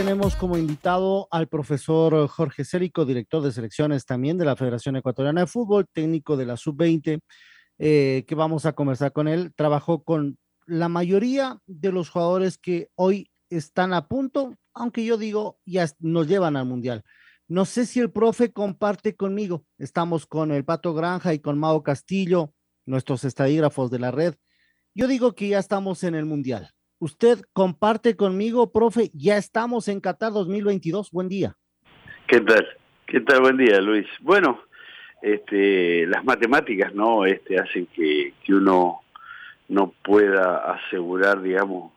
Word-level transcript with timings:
tenemos 0.00 0.34
como 0.34 0.56
invitado 0.56 1.28
al 1.30 1.46
profesor 1.46 2.26
Jorge 2.26 2.64
Cérico, 2.64 3.04
director 3.04 3.42
de 3.42 3.52
selecciones 3.52 4.06
también 4.06 4.38
de 4.38 4.46
la 4.46 4.56
Federación 4.56 4.96
Ecuatoriana 4.96 5.42
de 5.42 5.46
Fútbol, 5.46 5.86
técnico 5.92 6.38
de 6.38 6.46
la 6.46 6.56
Sub-20, 6.56 7.20
eh, 7.78 8.24
que 8.26 8.34
vamos 8.34 8.64
a 8.64 8.72
conversar 8.72 9.12
con 9.12 9.28
él. 9.28 9.52
Trabajó 9.54 10.02
con 10.02 10.38
la 10.64 10.88
mayoría 10.88 11.58
de 11.66 11.92
los 11.92 12.08
jugadores 12.08 12.56
que 12.56 12.88
hoy 12.94 13.30
están 13.50 13.92
a 13.92 14.08
punto, 14.08 14.56
aunque 14.72 15.04
yo 15.04 15.18
digo, 15.18 15.58
ya 15.66 15.86
nos 15.98 16.28
llevan 16.28 16.56
al 16.56 16.64
Mundial. 16.64 17.04
No 17.46 17.66
sé 17.66 17.84
si 17.84 18.00
el 18.00 18.10
profe 18.10 18.54
comparte 18.54 19.16
conmigo. 19.16 19.66
Estamos 19.76 20.24
con 20.24 20.50
el 20.50 20.64
Pato 20.64 20.94
Granja 20.94 21.34
y 21.34 21.40
con 21.40 21.58
Mao 21.58 21.82
Castillo, 21.82 22.54
nuestros 22.86 23.24
estadígrafos 23.24 23.90
de 23.90 23.98
la 23.98 24.10
red. 24.10 24.34
Yo 24.94 25.08
digo 25.08 25.34
que 25.34 25.48
ya 25.48 25.58
estamos 25.58 26.04
en 26.04 26.14
el 26.14 26.24
Mundial. 26.24 26.70
Usted 27.02 27.38
comparte 27.54 28.14
conmigo, 28.14 28.72
profe, 28.72 29.10
ya 29.14 29.38
estamos 29.38 29.88
en 29.88 30.02
Qatar 30.02 30.32
2022. 30.32 31.10
Buen 31.10 31.30
día. 31.30 31.56
¿Qué 32.26 32.42
tal? 32.42 32.68
¿Qué 33.06 33.20
tal? 33.20 33.40
Buen 33.40 33.56
día, 33.56 33.80
Luis. 33.80 34.06
Bueno, 34.20 34.60
este, 35.22 36.06
las 36.06 36.22
matemáticas 36.26 36.94
no 36.94 37.24
este, 37.24 37.58
hacen 37.58 37.86
que, 37.86 38.34
que 38.44 38.52
uno 38.52 39.00
no 39.70 39.94
pueda 40.04 40.74
asegurar, 40.74 41.40
digamos, 41.40 41.90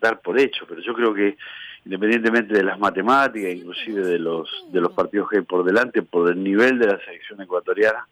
dar 0.00 0.20
por 0.20 0.40
hecho, 0.40 0.66
pero 0.68 0.80
yo 0.80 0.92
creo 0.92 1.14
que 1.14 1.36
independientemente 1.84 2.52
de 2.52 2.64
las 2.64 2.80
matemáticas, 2.80 3.54
inclusive 3.54 4.04
de 4.04 4.18
los 4.18 4.50
de 4.72 4.80
los 4.80 4.92
partidos 4.92 5.28
que 5.30 5.36
hay 5.36 5.44
por 5.44 5.64
delante, 5.64 6.02
por 6.02 6.28
el 6.28 6.42
nivel 6.42 6.80
de 6.80 6.88
la 6.88 6.98
selección 7.04 7.40
ecuatoriana, 7.42 8.08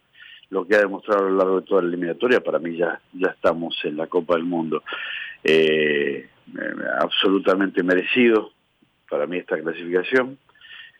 lo 0.49 0.65
que 0.65 0.75
ha 0.75 0.79
demostrado 0.79 1.25
a 1.25 1.29
lo 1.29 1.35
largo 1.35 1.59
de 1.59 1.67
toda 1.67 1.81
la 1.81 1.89
eliminatoria, 1.89 2.39
para 2.39 2.59
mí 2.59 2.77
ya, 2.77 3.01
ya 3.11 3.27
estamos 3.31 3.77
en 3.83 3.97
la 3.97 4.07
Copa 4.07 4.35
del 4.35 4.45
Mundo. 4.45 4.81
Eh, 5.43 6.29
absolutamente 6.99 7.83
merecido 7.83 8.51
para 9.09 9.27
mí 9.27 9.37
esta 9.37 9.59
clasificación 9.59 10.37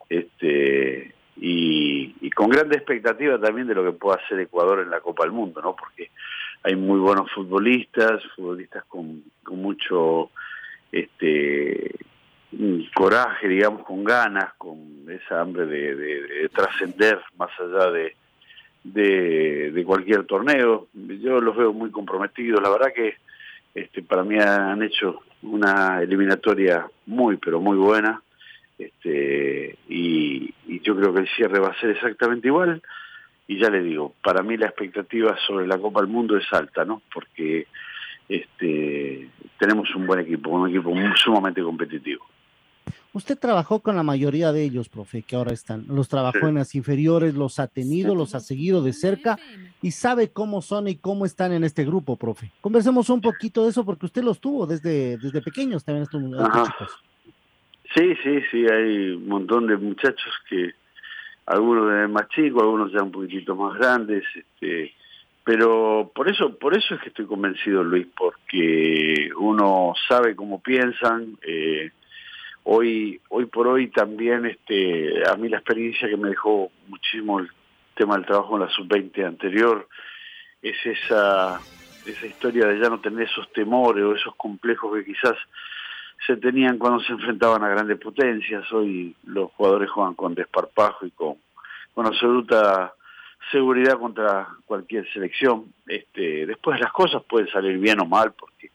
este 0.09 1.13
y, 1.37 2.29
con 2.31 2.49
grande 2.49 2.77
expectativa 2.77 3.39
también 3.39 3.67
de 3.67 3.75
lo 3.75 3.83
que 3.83 3.91
pueda 3.91 4.17
hacer 4.17 4.39
Ecuador 4.39 4.79
en 4.79 4.89
la 4.89 5.01
Copa 5.01 5.23
del 5.23 5.33
Mundo, 5.33 5.61
¿no? 5.61 5.75
Porque 5.75 6.11
hay 6.63 6.75
muy 6.75 6.99
buenos 6.99 7.31
futbolistas, 7.31 8.23
futbolistas 8.35 8.83
con, 8.85 9.23
mucho 9.51 10.31
este 10.91 11.91
coraje, 12.93 13.47
digamos, 13.49 13.83
con 13.83 14.03
ganas, 14.03 14.53
con 14.57 15.05
esa 15.09 15.41
hambre 15.41 15.65
de, 15.65 16.49
trascender 16.53 17.19
más 17.37 17.51
allá 17.59 17.91
de, 17.91 18.15
de, 18.83 19.71
de, 19.71 19.83
cualquier 19.83 20.25
torneo. 20.25 20.87
Yo 20.93 21.41
los 21.41 21.55
veo 21.55 21.73
muy 21.73 21.91
comprometidos. 21.91 22.61
La 22.61 22.69
verdad 22.69 22.93
que 22.95 23.15
este, 23.75 24.01
para 24.01 24.23
mí 24.23 24.39
han 24.39 24.81
hecho 24.81 25.19
una 25.43 26.01
eliminatoria 26.01 26.87
muy, 27.05 27.37
pero 27.37 27.59
muy 27.59 27.77
buena. 27.77 28.21
Este, 28.79 29.77
y, 29.89 30.53
yo 30.81 30.95
creo 30.95 31.13
que 31.13 31.21
el 31.21 31.29
cierre 31.29 31.59
va 31.59 31.69
a 31.69 31.79
ser 31.79 31.91
exactamente 31.91 32.47
igual. 32.47 32.81
Y 33.47 33.59
ya 33.59 33.69
le 33.69 33.81
digo, 33.81 34.13
para 34.23 34.43
mí 34.43 34.55
la 34.57 34.67
expectativa 34.67 35.35
sobre 35.45 35.67
la 35.67 35.77
Copa 35.77 36.01
del 36.01 36.09
Mundo 36.09 36.37
es 36.37 36.45
alta, 36.51 36.85
¿no? 36.85 37.01
Porque 37.13 37.67
este, 38.29 39.29
tenemos 39.59 39.93
un 39.95 40.07
buen 40.07 40.21
equipo, 40.21 40.51
un 40.51 40.69
equipo 40.69 40.93
sumamente 41.15 41.61
competitivo. 41.61 42.25
Usted 43.15 43.39
trabajó 43.39 43.79
con 43.79 43.95
la 43.95 44.03
mayoría 44.03 44.51
de 44.51 44.65
ellos, 44.65 44.89
profe, 44.89 45.21
que 45.21 45.37
ahora 45.37 45.53
están. 45.53 45.85
Los 45.87 46.09
trabajó 46.09 46.49
en 46.49 46.55
las 46.55 46.75
inferiores, 46.75 47.33
los 47.33 47.59
ha 47.59 47.67
tenido, 47.67 48.13
los 48.13 48.35
ha 48.35 48.41
seguido 48.41 48.83
de 48.83 48.91
cerca 48.91 49.39
y 49.81 49.91
sabe 49.91 50.33
cómo 50.33 50.61
son 50.61 50.89
y 50.89 50.97
cómo 50.97 51.25
están 51.25 51.53
en 51.53 51.63
este 51.63 51.85
grupo, 51.85 52.17
profe. 52.17 52.51
Conversemos 52.59 53.09
un 53.09 53.21
poquito 53.21 53.63
de 53.63 53.69
eso 53.69 53.85
porque 53.85 54.07
usted 54.07 54.21
los 54.21 54.41
tuvo 54.41 54.67
desde, 54.67 55.17
desde 55.17 55.41
pequeños 55.41 55.85
también 55.85 56.03
estos, 56.03 56.21
chicos. 56.21 57.03
Sí, 57.95 58.15
sí, 58.21 58.41
sí, 58.51 58.65
hay 58.69 59.11
un 59.11 59.29
montón 59.29 59.67
de 59.67 59.77
muchachos 59.77 60.33
que 60.49 60.73
algunos 61.45 62.09
más 62.09 62.27
chicos, 62.27 62.63
algunos 62.63 62.91
ya 62.91 63.01
un 63.01 63.13
poquitito 63.13 63.55
más 63.55 63.77
grandes, 63.77 64.25
este, 64.35 64.93
pero 65.45 66.11
por 66.13 66.29
eso, 66.29 66.57
por 66.57 66.77
eso 66.77 66.95
es 66.95 66.99
que 66.99 67.07
estoy 67.07 67.27
convencido, 67.27 67.81
Luis, 67.81 68.07
porque 68.17 69.29
uno 69.37 69.93
sabe 70.09 70.35
cómo 70.35 70.61
piensan, 70.61 71.37
eh, 71.47 71.91
hoy 72.65 73.21
hoy 73.29 73.45
por 73.45 73.67
hoy 73.67 73.87
también 73.87 74.45
este 74.45 75.27
a 75.27 75.35
mí 75.35 75.49
la 75.49 75.57
experiencia 75.57 76.09
que 76.09 76.17
me 76.17 76.29
dejó 76.29 76.71
muchísimo 76.87 77.39
el 77.39 77.49
tema 77.95 78.15
del 78.15 78.25
trabajo 78.25 78.55
en 78.55 78.63
la 78.63 78.69
sub-20 78.69 79.25
anterior 79.25 79.87
es 80.61 80.75
esa 80.85 81.59
esa 82.05 82.25
historia 82.27 82.67
de 82.67 82.79
ya 82.79 82.89
no 82.89 82.99
tener 82.99 83.27
esos 83.27 83.51
temores 83.53 84.03
o 84.03 84.15
esos 84.15 84.35
complejos 84.35 84.95
que 84.95 85.05
quizás 85.05 85.35
se 86.25 86.37
tenían 86.37 86.77
cuando 86.77 86.99
se 87.03 87.13
enfrentaban 87.13 87.63
a 87.63 87.69
grandes 87.69 87.99
potencias. 87.99 88.71
Hoy 88.71 89.15
los 89.25 89.51
jugadores 89.51 89.89
juegan 89.89 90.13
con 90.15 90.35
desparpajo 90.35 91.05
y 91.05 91.11
con 91.11 91.35
con 91.93 92.05
absoluta 92.07 92.93
seguridad 93.51 93.97
contra 93.97 94.47
cualquier 94.65 95.07
selección. 95.13 95.73
Este 95.87 96.45
después 96.45 96.79
las 96.79 96.91
cosas 96.91 97.23
pueden 97.23 97.47
salir 97.49 97.77
bien 97.77 98.01
o 98.01 98.05
mal 98.05 98.33
porque 98.33 98.71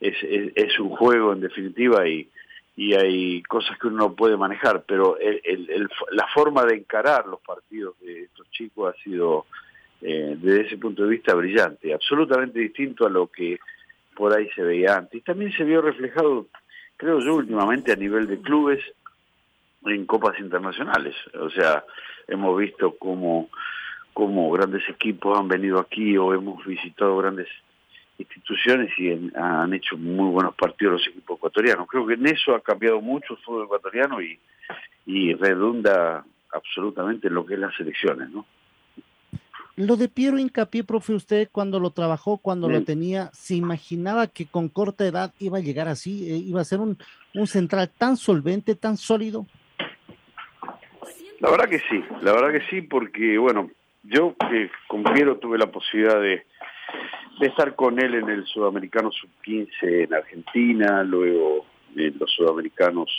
es, 0.00 0.16
es 0.22 0.78
un 0.78 0.90
juego 0.90 1.32
en 1.32 1.40
definitiva 1.40 2.06
y 2.08 2.28
y 2.76 2.94
hay 2.94 3.42
cosas 3.42 3.78
que 3.78 3.88
uno 3.88 3.98
no 3.98 4.14
puede 4.14 4.36
manejar, 4.36 4.84
pero 4.86 5.18
el, 5.18 5.88
la 6.12 6.26
forma 6.28 6.64
de 6.64 6.76
encarar 6.76 7.26
los 7.26 7.40
partidos 7.40 7.98
de 8.00 8.22
estos 8.22 8.50
chicos 8.50 8.94
ha 8.94 9.02
sido, 9.02 9.46
eh, 10.00 10.36
desde 10.40 10.66
ese 10.66 10.78
punto 10.78 11.02
de 11.02 11.10
vista, 11.10 11.34
brillante, 11.34 11.92
absolutamente 11.92 12.60
distinto 12.60 13.06
a 13.06 13.10
lo 13.10 13.26
que 13.26 13.58
por 14.16 14.36
ahí 14.36 14.48
se 14.54 14.62
veía 14.62 14.96
antes. 14.96 15.20
Y 15.20 15.22
también 15.22 15.52
se 15.52 15.64
vio 15.64 15.82
reflejado, 15.82 16.46
creo 16.96 17.20
yo, 17.20 17.34
últimamente 17.34 17.92
a 17.92 17.96
nivel 17.96 18.26
de 18.26 18.40
clubes 18.40 18.80
en 19.84 20.06
copas 20.06 20.38
internacionales. 20.38 21.14
O 21.38 21.50
sea, 21.50 21.84
hemos 22.26 22.58
visto 22.58 22.96
cómo, 22.98 23.50
cómo 24.14 24.50
grandes 24.50 24.88
equipos 24.88 25.38
han 25.38 25.48
venido 25.48 25.78
aquí 25.78 26.16
o 26.16 26.32
hemos 26.32 26.64
visitado 26.64 27.18
grandes 27.18 27.48
instituciones 28.18 28.90
y 28.98 29.10
han 29.34 29.72
hecho 29.74 29.96
muy 29.96 30.30
buenos 30.30 30.54
partidos 30.54 30.94
los 30.94 31.08
equipos 31.08 31.38
ecuatorianos. 31.38 31.88
Creo 31.88 32.06
que 32.06 32.14
en 32.14 32.26
eso 32.26 32.54
ha 32.54 32.60
cambiado 32.60 33.00
mucho 33.00 33.34
el 33.34 33.40
fútbol 33.40 33.64
ecuatoriano 33.64 34.22
y, 34.22 34.38
y 35.06 35.34
redunda 35.34 36.24
absolutamente 36.52 37.28
en 37.28 37.34
lo 37.34 37.46
que 37.46 37.54
es 37.54 37.60
las 37.60 37.78
elecciones, 37.80 38.30
¿no? 38.30 38.46
Lo 39.76 39.96
de 39.96 40.08
Piero 40.08 40.38
Hincapié, 40.38 40.84
profe, 40.84 41.14
usted 41.14 41.48
cuando 41.50 41.80
lo 41.80 41.90
trabajó, 41.90 42.36
cuando 42.36 42.68
lo 42.68 42.84
tenía, 42.84 43.30
¿se 43.32 43.54
imaginaba 43.54 44.26
que 44.26 44.44
con 44.44 44.68
corta 44.68 45.06
edad 45.06 45.32
iba 45.38 45.58
a 45.58 45.62
llegar 45.62 45.88
así? 45.88 46.30
Eh, 46.30 46.36
¿Iba 46.36 46.60
a 46.60 46.64
ser 46.64 46.80
un, 46.80 46.98
un 47.34 47.46
central 47.46 47.90
tan 47.96 48.18
solvente, 48.18 48.74
tan 48.74 48.98
sólido? 48.98 49.46
La 51.40 51.50
verdad 51.50 51.70
que 51.70 51.78
sí, 51.78 52.04
la 52.20 52.32
verdad 52.32 52.52
que 52.52 52.66
sí, 52.68 52.82
porque, 52.82 53.38
bueno, 53.38 53.70
yo 54.02 54.36
que 54.50 54.70
con 54.88 55.04
Piero 55.04 55.38
tuve 55.38 55.56
la 55.56 55.70
posibilidad 55.70 56.20
de, 56.20 56.44
de 57.42 57.48
estar 57.48 57.74
con 57.74 57.98
él 57.98 58.14
en 58.14 58.28
el 58.28 58.46
Sudamericano 58.46 59.10
Sub-15 59.10 60.04
en 60.04 60.14
Argentina, 60.14 61.02
luego 61.02 61.66
en 61.96 62.16
los 62.16 62.30
Sudamericanos 62.30 63.10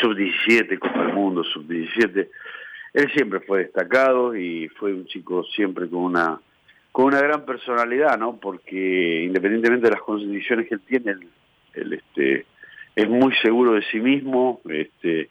Sub-17, 0.00 0.80
Copa 0.80 1.04
del 1.04 1.14
Mundo 1.14 1.44
Sub-17. 1.44 2.28
Él 2.94 3.12
siempre 3.14 3.38
fue 3.38 3.60
destacado 3.60 4.34
y 4.34 4.66
fue 4.70 4.92
un 4.92 5.06
chico 5.06 5.44
siempre 5.44 5.88
con 5.88 6.00
una 6.00 6.40
con 6.90 7.04
una 7.04 7.20
gran 7.20 7.44
personalidad, 7.44 8.18
¿no? 8.18 8.36
Porque 8.36 9.22
independientemente 9.22 9.86
de 9.86 9.92
las 9.92 10.02
condiciones 10.02 10.66
que 10.66 10.74
él 10.74 10.80
tiene, 10.80 11.14
él, 11.74 11.92
este, 11.92 12.46
es 12.96 13.08
muy 13.08 13.32
seguro 13.36 13.74
de 13.74 13.82
sí 13.92 14.00
mismo, 14.00 14.60
este, 14.68 15.28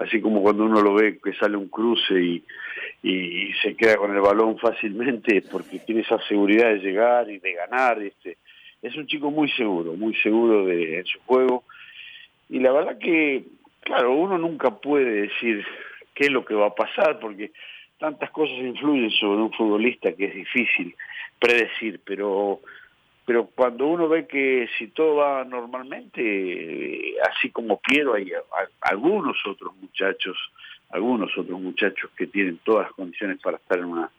así 0.00 0.20
como 0.20 0.42
cuando 0.42 0.64
uno 0.64 0.82
lo 0.82 0.94
ve 0.94 1.18
que 1.22 1.34
sale 1.34 1.56
un 1.56 1.68
cruce 1.68 2.14
y, 2.14 2.42
se 3.62 3.74
queda 3.76 3.96
con 3.96 4.14
el 4.14 4.20
balón 4.20 4.58
fácilmente 4.58 5.42
porque 5.50 5.78
tiene 5.78 6.02
esa 6.02 6.18
seguridad 6.26 6.68
de 6.68 6.80
llegar 6.80 7.30
y 7.30 7.38
de 7.38 7.54
ganar, 7.54 8.00
este, 8.02 8.36
es 8.82 8.94
un 8.96 9.06
chico 9.06 9.30
muy 9.30 9.50
seguro, 9.52 9.94
muy 9.94 10.14
seguro 10.16 10.66
de 10.66 11.02
su 11.06 11.18
juego. 11.20 11.64
Y 12.50 12.58
la 12.58 12.72
verdad 12.72 12.98
que, 12.98 13.44
claro, 13.80 14.12
uno 14.12 14.36
nunca 14.36 14.70
puede 14.70 15.28
decir 15.28 15.64
qué 16.14 16.24
es 16.24 16.30
lo 16.30 16.44
que 16.44 16.54
va 16.54 16.66
a 16.66 16.74
pasar, 16.74 17.18
porque 17.20 17.52
tantas 17.98 18.30
cosas 18.30 18.56
influyen 18.58 19.10
sobre 19.10 19.42
un 19.42 19.52
futbolista 19.52 20.12
que 20.12 20.26
es 20.26 20.34
difícil 20.34 20.94
predecir, 21.38 22.00
pero 22.04 22.60
pero 23.30 23.46
cuando 23.46 23.86
uno 23.86 24.08
ve 24.08 24.26
que 24.26 24.68
si 24.76 24.88
todo 24.88 25.14
va 25.14 25.44
normalmente, 25.44 26.20
eh, 26.20 27.14
así 27.30 27.50
como 27.50 27.78
quiero, 27.78 28.14
hay 28.14 28.32
algunos 28.80 29.36
otros 29.46 29.72
muchachos, 29.80 30.36
algunos 30.88 31.30
otros 31.38 31.60
muchachos 31.60 32.10
que 32.16 32.26
tienen 32.26 32.58
todas 32.64 32.86
las 32.86 32.92
condiciones 32.94 33.38
para 33.40 33.58
estar 33.58 33.78
en 33.78 33.84
una 33.84 34.10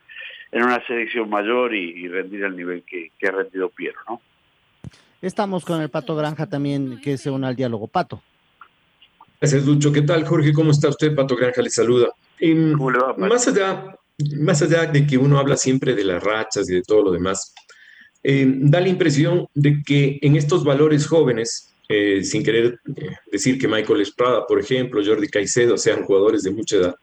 en 0.54 0.64
una 0.64 0.82
selección 0.88 1.30
mayor 1.30 1.76
y, 1.76 2.08
rendir 2.08 2.46
al 2.46 2.56
nivel 2.56 2.84
que, 2.84 3.12
ha 3.28 3.32
rendido 3.32 3.68
Piero, 3.68 4.00
¿no? 4.08 4.22
Estamos 5.22 5.66
con 5.66 5.82
el 5.82 5.90
Pato 5.90 6.16
Granja 6.16 6.48
también, 6.48 7.02
que 7.02 7.18
se 7.18 7.30
une 7.30 7.48
al 7.48 7.56
diálogo. 7.58 7.88
Pato. 7.88 8.24
Gracias, 9.42 9.66
Lucho. 9.66 9.92
¿Qué 9.92 10.04
tal, 10.04 10.26
Jorge? 10.26 10.54
¿Cómo 10.54 10.72
está 10.72 10.88
usted? 10.88 11.14
Pato 11.14 11.36
Granja 11.36 11.62
le 11.62 11.70
saluda. 11.70 12.08
¿Cómo 12.40 12.90
le 12.90 13.00
va, 13.00 13.14
más, 13.18 13.46
allá, 13.46 13.94
más 14.38 14.62
allá 14.62 14.86
de 14.86 15.06
que 15.06 15.18
uno 15.18 15.38
habla 15.38 15.58
siempre 15.58 15.96
de 15.96 16.06
las 16.06 16.24
rachas 16.24 16.70
y 16.70 16.76
de 16.76 16.82
todo 16.82 17.04
lo 17.04 17.12
demás, 17.12 17.54
eh, 18.24 18.46
da 18.48 18.80
la 18.80 18.90
impresión 18.90 19.48
de 19.54 19.82
que 19.84 20.20
en 20.22 20.36
estos 20.36 20.64
valores 20.64 21.08
jóvenes, 21.08 21.74
eh, 21.90 22.24
sin 22.24 22.44
querer 22.44 22.80
eh, 22.96 23.16
decir 23.32 23.58
que 23.58 23.68
Michael 23.68 24.02
Estrada, 24.02 24.46
por 24.46 24.60
ejemplo, 24.60 25.02
Jordi 25.04 25.28
Caicedo 25.28 25.78
sean 25.78 26.04
jugadores 26.04 26.44
de 26.44 26.52
mucha 26.52 26.78
edad, 26.78 26.96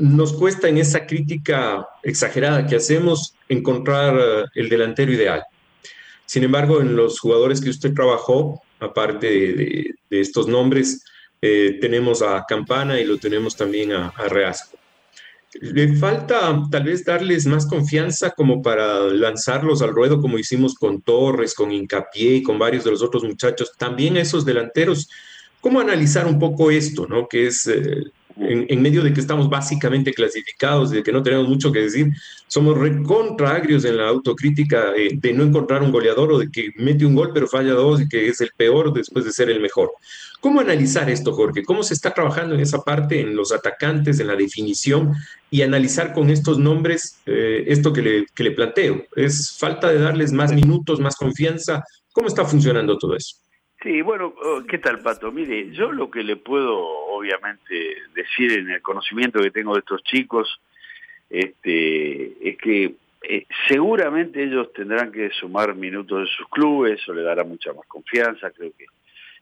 nos 0.00 0.32
cuesta 0.32 0.68
en 0.68 0.78
esa 0.78 1.06
crítica 1.06 1.86
exagerada 2.02 2.66
que 2.66 2.74
hacemos 2.74 3.36
encontrar 3.48 4.50
el 4.56 4.68
delantero 4.68 5.12
ideal. 5.12 5.44
Sin 6.26 6.42
embargo, 6.42 6.80
en 6.80 6.96
los 6.96 7.20
jugadores 7.20 7.60
que 7.60 7.70
usted 7.70 7.94
trabajó, 7.94 8.60
aparte 8.80 9.28
de, 9.30 9.94
estos 10.10 10.48
nombres, 10.48 11.04
tenemos 11.40 12.22
a 12.22 12.44
Campana 12.48 12.98
y 12.98 13.04
lo 13.04 13.18
tenemos 13.18 13.56
también 13.56 13.92
a, 13.92 14.08
a 14.08 14.26
Reasco. 14.26 14.79
Le 15.54 15.96
falta 15.96 16.62
tal 16.70 16.84
vez 16.84 17.04
darles 17.04 17.44
más 17.46 17.66
confianza 17.66 18.30
como 18.30 18.62
para 18.62 19.00
lanzarlos 19.08 19.82
al 19.82 19.90
ruedo 19.90 20.20
como 20.20 20.38
hicimos 20.38 20.74
con 20.74 21.02
Torres, 21.02 21.54
con 21.54 21.72
Incapié 21.72 22.36
y 22.36 22.42
con 22.42 22.58
varios 22.58 22.84
de 22.84 22.92
los 22.92 23.02
otros 23.02 23.24
muchachos, 23.24 23.72
también 23.76 24.16
esos 24.16 24.44
delanteros. 24.44 25.08
¿Cómo 25.60 25.80
analizar 25.80 26.26
un 26.26 26.38
poco 26.38 26.70
esto, 26.70 27.06
no? 27.06 27.26
Que 27.26 27.48
es 27.48 27.66
eh, 27.66 28.04
en, 28.36 28.82
medio 28.82 29.02
de 29.02 29.12
que 29.12 29.20
estamos 29.20 29.48
básicamente 29.48 30.12
clasificados, 30.12 30.90
de 30.90 31.02
que 31.02 31.12
no 31.12 31.22
tenemos 31.22 31.48
mucho 31.48 31.72
que 31.72 31.80
decir, 31.80 32.12
somos 32.46 32.76
recontra 32.78 33.50
agrios 33.50 33.84
en 33.84 33.96
la 33.96 34.08
autocrítica 34.08 34.92
de 34.92 35.32
no 35.32 35.44
encontrar 35.44 35.82
un 35.82 35.92
goleador 35.92 36.32
o 36.32 36.38
de 36.38 36.50
que 36.50 36.70
mete 36.76 37.06
un 37.06 37.14
gol 37.14 37.30
pero 37.32 37.46
falla 37.46 37.72
dos 37.72 38.00
y 38.00 38.08
que 38.08 38.28
es 38.28 38.40
el 38.40 38.50
peor 38.56 38.92
después 38.92 39.24
de 39.24 39.32
ser 39.32 39.50
el 39.50 39.60
mejor. 39.60 39.90
¿Cómo 40.40 40.60
analizar 40.60 41.10
esto, 41.10 41.32
Jorge? 41.32 41.62
¿Cómo 41.62 41.82
se 41.82 41.92
está 41.92 42.14
trabajando 42.14 42.54
en 42.54 42.62
esa 42.62 42.82
parte, 42.82 43.20
en 43.20 43.36
los 43.36 43.52
atacantes, 43.52 44.20
en 44.20 44.26
la 44.26 44.36
definición 44.36 45.12
y 45.50 45.60
analizar 45.60 46.14
con 46.14 46.30
estos 46.30 46.58
nombres 46.58 47.18
eh, 47.26 47.64
esto 47.66 47.92
que 47.92 48.00
le, 48.00 48.26
que 48.34 48.44
le 48.44 48.52
planteo? 48.52 49.04
¿Es 49.16 49.58
falta 49.58 49.88
de 49.88 49.98
darles 49.98 50.32
más 50.32 50.52
minutos, 50.52 50.98
más 50.98 51.16
confianza? 51.16 51.84
¿Cómo 52.12 52.28
está 52.28 52.46
funcionando 52.46 52.96
todo 52.96 53.16
eso? 53.16 53.36
Sí, 53.82 54.02
bueno, 54.02 54.34
oh, 54.42 54.62
¿qué 54.68 54.78
tal, 54.78 55.00
Pato? 55.00 55.32
Mire, 55.32 55.70
yo 55.72 55.90
lo 55.90 56.10
que 56.10 56.22
le 56.22 56.36
puedo, 56.36 56.78
obviamente, 56.78 57.96
decir 58.14 58.52
en 58.52 58.70
el 58.70 58.82
conocimiento 58.82 59.40
que 59.40 59.50
tengo 59.50 59.72
de 59.72 59.80
estos 59.80 60.02
chicos, 60.02 60.60
este, 61.30 62.48
es 62.48 62.58
que 62.58 62.94
eh, 63.22 63.46
seguramente 63.68 64.42
ellos 64.42 64.72
tendrán 64.74 65.10
que 65.10 65.30
sumar 65.30 65.74
minutos 65.74 66.20
de 66.20 66.26
sus 66.26 66.48
clubes, 66.48 67.00
eso 67.00 67.14
le 67.14 67.22
dará 67.22 67.44
mucha 67.44 67.72
más 67.72 67.86
confianza, 67.86 68.50
creo 68.50 68.70
que 68.76 68.86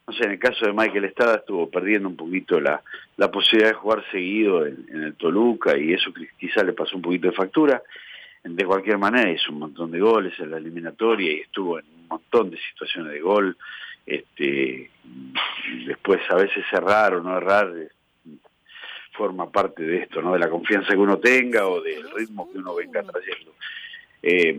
no 0.09 0.15
sé, 0.15 0.25
en 0.25 0.31
el 0.33 0.39
caso 0.39 0.65
de 0.65 0.73
Michael 0.73 1.05
Estrada 1.05 1.37
estuvo 1.37 1.69
perdiendo 1.69 2.09
un 2.09 2.17
poquito 2.17 2.59
la, 2.59 2.83
la 3.19 3.31
posibilidad 3.31 3.73
de 3.73 3.77
jugar 3.77 4.03
seguido 4.11 4.65
en, 4.65 4.87
el 4.91 5.15
Toluca 5.17 5.77
y 5.77 5.93
eso 5.93 6.15
quizá 6.39 6.63
le 6.63 6.73
pasó 6.73 6.97
un 6.97 7.03
poquito 7.03 7.29
de 7.29 7.37
factura. 7.37 7.83
De 8.43 8.65
cualquier 8.65 8.97
manera 8.97 9.31
hizo 9.31 9.53
un 9.53 9.59
montón 9.59 9.91
de 9.91 10.01
goles 10.01 10.33
en 10.39 10.51
la 10.51 10.57
eliminatoria 10.57 11.31
y 11.31 11.41
estuvo 11.41 11.79
en 11.79 11.85
un 11.85 12.09
montón 12.09 12.51
de 12.51 12.57
situaciones 12.57 13.13
de 13.13 13.21
gol. 13.21 13.55
Este, 14.09 14.91
después 15.87 16.21
a 16.31 16.37
veces 16.37 16.65
cerrar 16.71 17.15
o 17.15 17.23
no 17.23 17.37
errar 17.37 17.71
eh, 17.77 17.89
forma 19.13 19.51
parte 19.51 19.83
de 19.83 19.99
esto, 19.99 20.23
¿no? 20.23 20.33
De 20.33 20.39
la 20.39 20.49
confianza 20.49 20.95
que 20.95 20.99
uno 20.99 21.19
tenga 21.19 21.67
o 21.67 21.83
del 21.83 22.11
ritmo 22.13 22.51
que 22.51 22.57
uno 22.57 22.75
venga 22.75 23.03
trayendo. 23.03 23.53
Eh, 24.23 24.59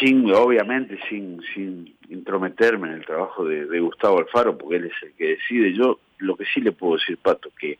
sin 0.00 0.32
obviamente 0.32 0.98
sin 1.08 1.40
sin 1.54 1.96
intrometerme 2.08 2.88
en 2.88 2.94
el 2.94 3.06
trabajo 3.06 3.44
de, 3.44 3.80
Gustavo 3.80 4.18
Alfaro 4.18 4.56
porque 4.56 4.76
él 4.76 4.86
es 4.86 5.02
el 5.02 5.12
que 5.12 5.36
decide 5.36 5.72
yo 5.72 5.98
lo 6.18 6.36
que 6.36 6.44
sí 6.46 6.60
le 6.60 6.72
puedo 6.72 6.96
decir 6.96 7.18
Pato 7.18 7.50
que 7.58 7.78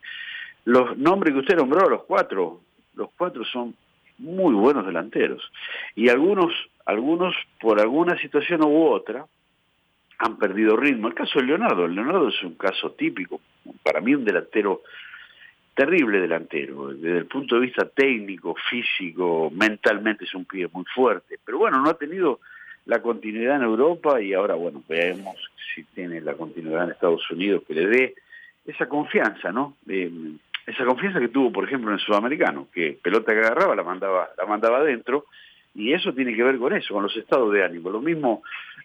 los 0.65 0.97
nombres 0.97 1.33
que 1.33 1.41
usted 1.41 1.57
nombró 1.57 1.89
los 1.89 2.05
cuatro 2.05 2.61
los 2.95 3.11
cuatro 3.17 3.45
son 3.45 3.75
muy 4.19 4.55
buenos 4.55 4.87
delanteros 4.87 5.43
y 5.97 6.09
algunos 6.09 6.53
algunos 6.85 7.35
por 7.61 7.81
alguna 7.81 8.17
situación 8.19 8.63
u 8.63 8.85
otra 8.85 9.27
han 10.23 10.37
perdido 10.37 10.77
ritmo 10.77 11.09
el 11.09 11.15
caso 11.15 11.39
de 11.39 11.47
Leonardo 11.47 11.87
Leonardo 11.89 12.29
es 12.29 12.43
un 12.43 12.55
caso 12.55 12.93
típico 12.93 13.41
para 13.83 14.01
mí 14.01 14.15
un 14.15 14.25
delantero 14.25 14.83
terrible 15.75 16.21
delantero, 16.21 16.89
desde 16.89 17.19
el 17.19 17.27
punto 17.27 17.55
de 17.55 17.63
vista 17.63 17.89
técnico, 17.89 18.55
físico, 18.69 19.51
mentalmente 19.55 20.25
es 20.25 20.35
un 20.35 20.45
pibe 20.45 20.69
muy 20.73 20.85
fuerte, 20.85 21.39
pero 21.45 21.59
bueno, 21.59 21.81
no 21.81 21.91
ha 21.91 21.95
tenido 21.95 22.41
la 22.87 23.01
continuidad 23.01 23.57
en 23.57 23.63
Europa 23.63 24.21
y 24.21 24.35
ahora, 24.35 24.55
bueno, 24.55 24.83
veamos 24.89 25.37
si 25.75 25.85
tiene 25.85 26.21
la 26.21 26.35
continuidad 26.35 26.85
en 26.85 26.91
Estados 26.91 27.29
Unidos 27.31 27.63
que 27.67 27.75
le 27.75 27.87
dé 27.87 28.15
esa 28.67 28.87
confianza, 28.87 29.51
¿no? 29.51 29.77
esa 30.67 30.85
confianza 30.85 31.21
que 31.21 31.29
tuvo, 31.29 31.51
por 31.51 31.65
ejemplo, 31.65 31.91
en 31.91 31.99
el 31.99 32.05
sudamericano, 32.05 32.69
que 32.73 32.99
pelota 33.03 33.33
que 33.33 33.39
agarraba 33.39 33.75
la 33.75 33.83
mandaba, 33.83 34.29
la 34.37 34.47
mandaba 34.47 34.79
adentro, 34.79 35.27
y 35.75 35.93
eso 35.93 36.13
tiene 36.13 36.35
que 36.35 36.43
ver 36.43 36.59
con 36.59 36.75
eso, 36.75 36.93
con 36.93 37.03
los 37.03 37.17
estados 37.17 37.53
de 37.53 37.65
ánimo. 37.65 37.91
Lo 37.91 38.01
mismo, 38.01 38.43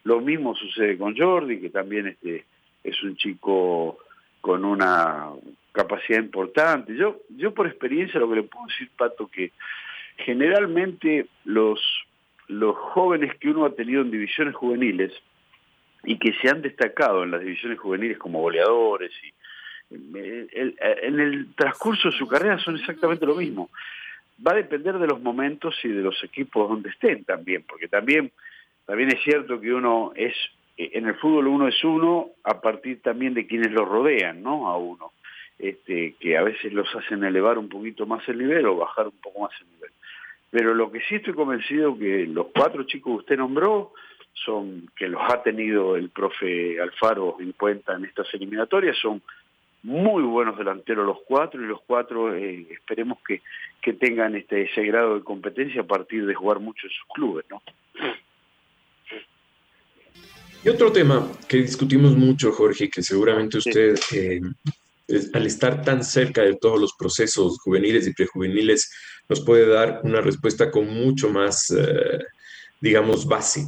lo 0.07 0.21
mismo 0.21 0.55
sucede 0.55 0.97
con 0.97 1.17
Jordi, 1.17 1.59
que 1.59 1.69
también 1.69 2.07
este, 2.07 2.45
es 2.81 3.03
un 3.03 3.17
chico 3.17 3.99
con 4.39 4.63
una 4.63 5.31
capacidad 5.73 6.19
importante. 6.19 6.95
Yo, 6.95 7.17
yo 7.35 7.53
por 7.53 7.67
experiencia 7.67 8.17
lo 8.17 8.29
que 8.29 8.37
le 8.37 8.43
puedo 8.43 8.67
decir, 8.67 8.89
Pato, 8.97 9.27
que 9.27 9.51
generalmente 10.15 11.27
los, 11.43 11.81
los 12.47 12.73
jóvenes 12.77 13.35
que 13.37 13.49
uno 13.49 13.65
ha 13.65 13.75
tenido 13.75 14.01
en 14.01 14.09
divisiones 14.09 14.55
juveniles 14.55 15.11
y 16.05 16.17
que 16.17 16.33
se 16.41 16.49
han 16.49 16.61
destacado 16.61 17.23
en 17.23 17.31
las 17.31 17.41
divisiones 17.41 17.77
juveniles 17.77 18.17
como 18.17 18.39
goleadores 18.39 19.11
y 19.21 19.33
en 19.89 21.19
el 21.19 21.53
transcurso 21.55 22.11
de 22.11 22.17
su 22.17 22.27
carrera 22.27 22.59
son 22.59 22.77
exactamente 22.77 23.25
lo 23.25 23.35
mismo. 23.35 23.69
Va 24.45 24.53
a 24.53 24.55
depender 24.55 24.97
de 24.99 25.07
los 25.07 25.21
momentos 25.21 25.75
y 25.83 25.89
de 25.89 26.01
los 26.01 26.23
equipos 26.23 26.69
donde 26.69 26.91
estén 26.91 27.25
también, 27.25 27.65
porque 27.67 27.89
también, 27.89 28.31
también 28.87 29.09
es 29.09 29.21
cierto 29.21 29.59
que 29.59 29.73
uno 29.73 30.13
es, 30.15 30.33
en 30.77 31.07
el 31.07 31.15
fútbol 31.15 31.47
uno 31.47 31.67
es 31.67 31.83
uno 31.83 32.29
a 32.43 32.61
partir 32.61 33.01
también 33.01 33.33
de 33.33 33.45
quienes 33.45 33.71
lo 33.71 33.85
rodean, 33.85 34.41
¿no? 34.41 34.69
A 34.69 34.77
uno 34.77 35.11
este, 35.59 36.15
que 36.19 36.37
a 36.37 36.43
veces 36.43 36.71
los 36.71 36.87
hacen 36.95 37.23
elevar 37.23 37.57
un 37.57 37.67
poquito 37.67 38.05
más 38.05 38.27
el 38.29 38.37
nivel 38.37 38.65
o 38.65 38.77
bajar 38.77 39.07
un 39.07 39.19
poco 39.21 39.41
más 39.41 39.51
el 39.59 39.67
nivel. 39.73 39.91
Pero 40.51 40.73
lo 40.73 40.89
que 40.89 41.01
sí 41.01 41.15
estoy 41.15 41.33
convencido 41.33 41.97
que 41.97 42.25
los 42.27 42.47
cuatro 42.55 42.83
chicos 42.83 43.11
que 43.11 43.19
usted 43.19 43.37
nombró 43.37 43.91
son 44.33 44.89
que 44.95 45.09
los 45.09 45.21
ha 45.21 45.43
tenido 45.43 45.97
el 45.97 46.09
profe 46.09 46.79
Alfaro 46.79 47.37
en 47.41 47.51
cuenta 47.51 47.95
en 47.95 48.05
estas 48.05 48.33
eliminatorias, 48.33 48.95
son 48.97 49.21
muy 49.83 50.23
buenos 50.23 50.57
delanteros 50.57 51.05
los 51.05 51.19
cuatro 51.27 51.61
y 51.61 51.65
los 51.65 51.81
cuatro 51.81 52.33
eh, 52.33 52.67
esperemos 52.69 53.17
que, 53.27 53.41
que 53.81 53.93
tengan 53.93 54.35
este, 54.35 54.63
ese 54.63 54.83
grado 54.83 55.15
de 55.15 55.23
competencia 55.23 55.81
a 55.81 55.87
partir 55.87 56.25
de 56.25 56.35
jugar 56.35 56.59
mucho 56.59 56.87
en 56.87 56.93
sus 56.93 57.13
clubes, 57.13 57.45
¿no? 57.49 57.61
Y 60.63 60.69
otro 60.69 60.91
tema 60.91 61.31
que 61.47 61.57
discutimos 61.57 62.15
mucho, 62.15 62.51
Jorge, 62.51 62.89
que 62.89 63.01
seguramente 63.01 63.57
usted 63.57 63.95
eh, 64.11 64.41
al 65.33 65.45
estar 65.45 65.83
tan 65.83 66.03
cerca 66.03 66.41
de 66.41 66.55
todos 66.55 66.79
los 66.79 66.93
procesos 66.97 67.57
juveniles 67.59 68.07
y 68.07 68.13
prejuveniles, 68.13 68.91
nos 69.29 69.41
puede 69.41 69.67
dar 69.67 70.01
una 70.03 70.21
respuesta 70.21 70.69
con 70.69 70.87
mucho 70.87 71.29
más, 71.29 71.69
eh, 71.69 72.19
digamos, 72.81 73.25
base. 73.25 73.67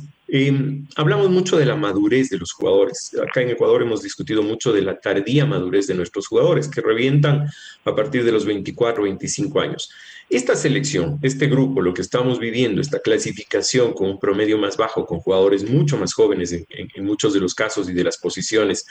Hablamos 0.95 1.29
mucho 1.29 1.57
de 1.57 1.65
la 1.65 1.75
madurez 1.75 2.29
de 2.29 2.37
los 2.37 2.51
jugadores. 2.51 3.11
Acá 3.21 3.41
en 3.41 3.49
Ecuador 3.49 3.81
hemos 3.81 4.01
discutido 4.01 4.43
mucho 4.43 4.71
de 4.71 4.81
la 4.81 4.99
tardía 4.99 5.45
madurez 5.45 5.87
de 5.87 5.95
nuestros 5.95 6.27
jugadores, 6.27 6.67
que 6.67 6.81
revientan 6.81 7.49
a 7.85 7.95
partir 7.95 8.23
de 8.23 8.31
los 8.31 8.45
24, 8.45 9.03
25 9.03 9.59
años. 9.59 9.89
Esta 10.29 10.55
selección, 10.55 11.17
este 11.23 11.47
grupo, 11.47 11.81
lo 11.81 11.93
que 11.93 12.01
estamos 12.01 12.39
viviendo, 12.39 12.81
esta 12.81 12.99
clasificación 12.99 13.93
con 13.93 14.11
un 14.11 14.19
promedio 14.19 14.57
más 14.59 14.77
bajo, 14.77 15.05
con 15.05 15.19
jugadores 15.19 15.67
mucho 15.67 15.97
más 15.97 16.13
jóvenes 16.13 16.53
en 16.53 17.05
muchos 17.05 17.33
de 17.33 17.39
los 17.39 17.55
casos 17.55 17.89
y 17.89 17.93
de 17.93 18.03
las 18.03 18.17
posiciones, 18.17 18.85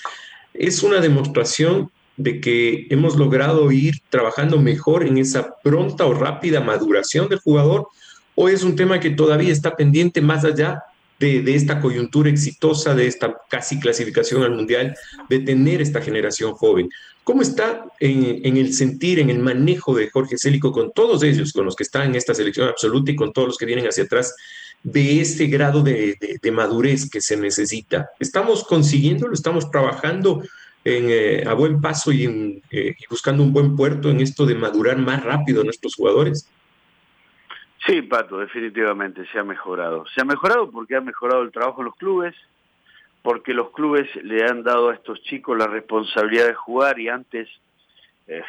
es 0.55 0.83
una 0.83 1.01
demostración 1.01 1.91
de 2.17 2.41
que 2.41 2.89
hemos 2.91 3.17
logrado 3.17 3.71
ir 3.71 4.01
trabajando 4.11 4.59
mejor 4.59 5.07
en 5.07 5.19
esa 5.19 5.55
pronta 5.63 6.05
o 6.05 6.15
rápida 6.15 6.61
maduración 6.61 7.29
del 7.29 7.39
jugador 7.39 7.87
o 8.35 8.49
es 8.49 8.65
un 8.65 8.75
tema 8.75 8.99
que 8.99 9.11
todavía 9.11 9.53
está 9.53 9.77
pendiente 9.77 10.21
más 10.21 10.45
allá 10.45 10.83
de, 11.19 11.55
esta 11.55 11.81
coyuntura 11.81 12.31
exitosa, 12.31 12.95
de 12.95 13.07
esta 13.07 13.37
casi 13.49 13.81
clasificación 13.81 14.43
al 14.43 14.55
Mundial, 14.55 14.97
de 15.29 15.41
tener 15.41 15.83
esta 15.83 16.01
generación 16.01 16.53
joven. 16.53 16.89
¿Cómo 17.25 17.43
está 17.43 17.85
en, 18.01 18.57
el 18.57 18.73
sentir, 18.73 19.19
en 19.19 19.29
el 19.29 19.39
manejo 19.39 19.95
de 19.95 20.09
Jorge 20.09 20.39
Célico 20.39 20.73
con 20.73 20.93
todos 20.93 21.23
ellos, 21.23 21.53
con 21.53 21.65
los 21.65 21.77
que 21.77 21.83
están 21.83 22.09
en 22.09 22.15
esta 22.15 22.35
selección 22.35 22.69
absoluta 22.69 23.11
y 23.11 23.17
con 23.17 23.33
todos 23.33 23.49
los 23.49 23.59
que 23.59 23.67
vienen 23.67 23.87
hacia 23.87 24.05
atrás, 24.05 24.35
de 24.83 25.21
ese 25.21 25.47
grado 25.47 25.83
de, 25.83 26.17
madurez 26.53 27.11
que 27.11 27.21
se 27.21 27.37
necesita? 27.37 28.11
¿Estamos 28.19 28.65
consiguiéndolo? 28.65 29.35
¿Estamos 29.35 29.71
trabajando 29.71 30.43
eh, 30.85 31.45
a 31.47 31.53
buen 31.53 31.81
paso 31.81 32.13
y, 32.13 32.63
eh, 32.71 32.95
y 32.99 33.05
buscando 33.11 33.43
un 33.43 33.53
buen 33.53 33.77
puerto 33.77 34.09
en 34.09 34.21
esto 34.21 34.47
de 34.47 34.55
madurar 34.55 34.97
más 34.97 35.23
rápido 35.23 35.61
a 35.61 35.65
nuestros 35.65 35.97
jugadores? 35.97 36.49
Sí, 37.87 38.03
Pato, 38.03 38.39
definitivamente 38.39 39.27
se 39.33 39.39
ha 39.39 39.45
mejorado. 39.45 40.05
Se 40.15 40.21
ha 40.21 40.25
mejorado 40.25 40.71
porque 40.71 40.97
ha 40.97 41.01
mejorado 41.01 41.43
el 41.43 41.53
trabajo 41.53 41.81
en 41.81 41.87
los 41.87 41.97
clubes, 41.97 42.35
porque 43.23 43.55
los 43.55 43.71
clubes 43.71 44.09
le 44.23 44.45
han 44.45 44.63
dado 44.63 44.91
a 44.91 44.95
estos 44.95 45.23
chicos 45.23 45.57
la 45.57 45.67
responsabilidad 45.67 46.47
de 46.47 46.55
jugar 46.55 46.99
y 46.99 47.09
antes 47.09 47.49
eh, 48.27 48.43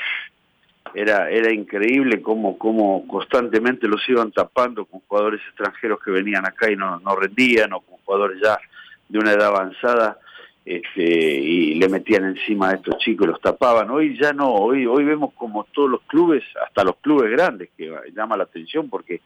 era, 0.94 1.30
era 1.30 1.54
increíble 1.54 2.22
cómo, 2.22 2.58
cómo 2.58 3.06
constantemente 3.08 3.88
los 3.88 4.08
iban 4.10 4.32
tapando 4.32 4.86
con 4.86 5.02
jugadores 5.02 5.42
extranjeros 5.48 6.00
que 6.04 6.12
venían 6.12 6.46
acá 6.46 6.72
y 6.72 6.76
no, 6.76 7.00
no 7.00 7.16
rendían 7.16 7.74
o 7.74 7.82
con 7.82 7.98
jugadores 8.00 8.40
ya 8.42 8.60
de 9.08 9.20
una 9.20 9.32
edad 9.32 9.48
avanzada 9.48 10.20
este, 10.66 11.04
y 11.04 11.76
le 11.76 11.90
metían 11.90 12.26
encima 12.26 12.70
a 12.70 12.76
estos 12.76 12.98
chicos, 13.00 13.28
los 13.28 13.42
tapaban. 13.42 13.90
Hoy 13.90 14.18
ya 14.20 14.34
no, 14.34 14.54
hoy, 14.54 14.86
hoy 14.86 15.04
vemos 15.04 15.34
como 15.34 15.64
todos 15.66 15.90
los 15.90 16.02
clubes, 16.02 16.44
hasta 16.66 16.84
los 16.84 16.98
clubes 16.98 17.32
grandes, 17.32 17.70
que 17.78 17.92
llama 18.16 18.38
la 18.38 18.44
atención 18.44 18.90
porque 18.90 19.22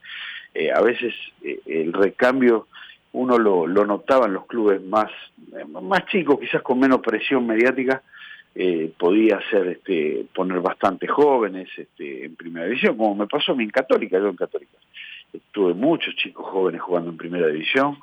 eh, 0.54 0.70
a 0.72 0.80
veces 0.80 1.14
eh, 1.42 1.60
el 1.66 1.92
recambio 1.92 2.68
uno 3.12 3.38
lo, 3.38 3.66
lo, 3.66 3.84
notaba 3.84 4.26
en 4.26 4.34
los 4.34 4.46
clubes 4.46 4.82
más, 4.82 5.10
más 5.68 6.06
chicos, 6.06 6.38
quizás 6.40 6.62
con 6.62 6.80
menos 6.80 7.00
presión 7.00 7.46
mediática, 7.46 8.02
eh, 8.56 8.92
podía 8.96 9.40
ser 9.50 9.66
este, 9.68 10.26
poner 10.32 10.60
bastante 10.60 11.08
jóvenes 11.08 11.68
este, 11.76 12.24
en 12.24 12.36
primera 12.36 12.66
división, 12.66 12.96
como 12.96 13.14
me 13.14 13.26
pasó 13.26 13.52
a 13.52 13.54
mí 13.56 13.64
en 13.64 13.70
Católica, 13.70 14.18
yo 14.18 14.28
en 14.28 14.36
Católica. 14.36 14.78
Tuve 15.50 15.74
muchos 15.74 16.14
chicos 16.14 16.46
jóvenes 16.46 16.80
jugando 16.80 17.10
en 17.10 17.16
primera 17.16 17.48
división, 17.48 17.98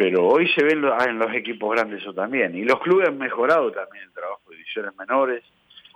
pero 0.00 0.26
hoy 0.28 0.48
se 0.56 0.64
ven 0.64 0.82
ah, 0.86 1.04
en 1.10 1.18
los 1.18 1.30
equipos 1.34 1.76
grandes 1.76 2.00
eso 2.00 2.14
también. 2.14 2.56
Y 2.56 2.64
los 2.64 2.80
clubes 2.80 3.06
han 3.06 3.18
mejorado 3.18 3.70
también 3.70 4.04
el 4.04 4.12
trabajo 4.12 4.40
de 4.48 4.56
divisiones 4.56 4.96
menores. 4.96 5.42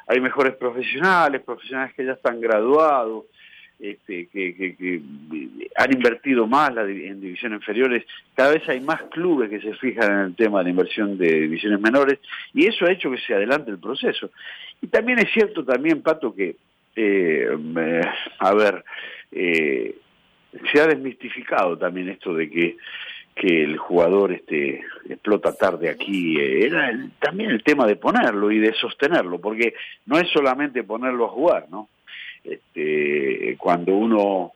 Hay 0.06 0.20
mejores 0.20 0.56
profesionales, 0.56 1.40
profesionales 1.40 1.94
que 1.94 2.04
ya 2.04 2.12
están 2.12 2.38
graduados, 2.38 3.24
este, 3.80 4.26
que, 4.26 5.00
han 5.74 5.92
invertido 5.94 6.46
más 6.46 6.68
en 6.76 7.18
divisiones 7.18 7.60
inferiores. 7.60 8.04
Cada 8.34 8.52
vez 8.52 8.68
hay 8.68 8.80
más 8.80 9.04
clubes 9.04 9.48
que 9.48 9.62
se 9.62 9.72
fijan 9.76 10.12
en 10.12 10.18
el 10.26 10.36
tema 10.36 10.58
de 10.58 10.64
la 10.64 10.70
inversión 10.70 11.16
de 11.16 11.40
divisiones 11.40 11.80
menores 11.80 12.18
y 12.52 12.66
eso 12.66 12.84
ha 12.84 12.92
hecho 12.92 13.10
que 13.10 13.16
se 13.16 13.32
adelante 13.32 13.70
el 13.70 13.78
proceso. 13.78 14.28
Y 14.82 14.88
también 14.88 15.18
es 15.18 15.32
cierto 15.32 15.64
también, 15.64 16.02
Pato, 16.02 16.34
que, 16.34 16.56
eh, 16.94 17.48
a 18.38 18.54
ver, 18.54 18.84
eh, 19.32 19.96
se 20.70 20.80
ha 20.82 20.88
desmistificado 20.88 21.78
también 21.78 22.10
esto 22.10 22.34
de 22.34 22.50
que 22.50 22.76
que 23.34 23.64
el 23.64 23.78
jugador 23.78 24.32
este 24.32 24.84
explota 25.08 25.54
tarde 25.54 25.90
aquí 25.90 26.38
eh, 26.38 26.66
era 26.66 26.92
también 27.20 27.50
el 27.50 27.62
tema 27.62 27.86
de 27.86 27.96
ponerlo 27.96 28.50
y 28.50 28.58
de 28.58 28.72
sostenerlo 28.74 29.40
porque 29.40 29.74
no 30.06 30.18
es 30.18 30.28
solamente 30.30 30.84
ponerlo 30.84 31.26
a 31.26 31.30
jugar 31.30 31.66
no 31.70 31.88
este, 32.44 33.56
cuando 33.58 33.94
uno 33.94 34.52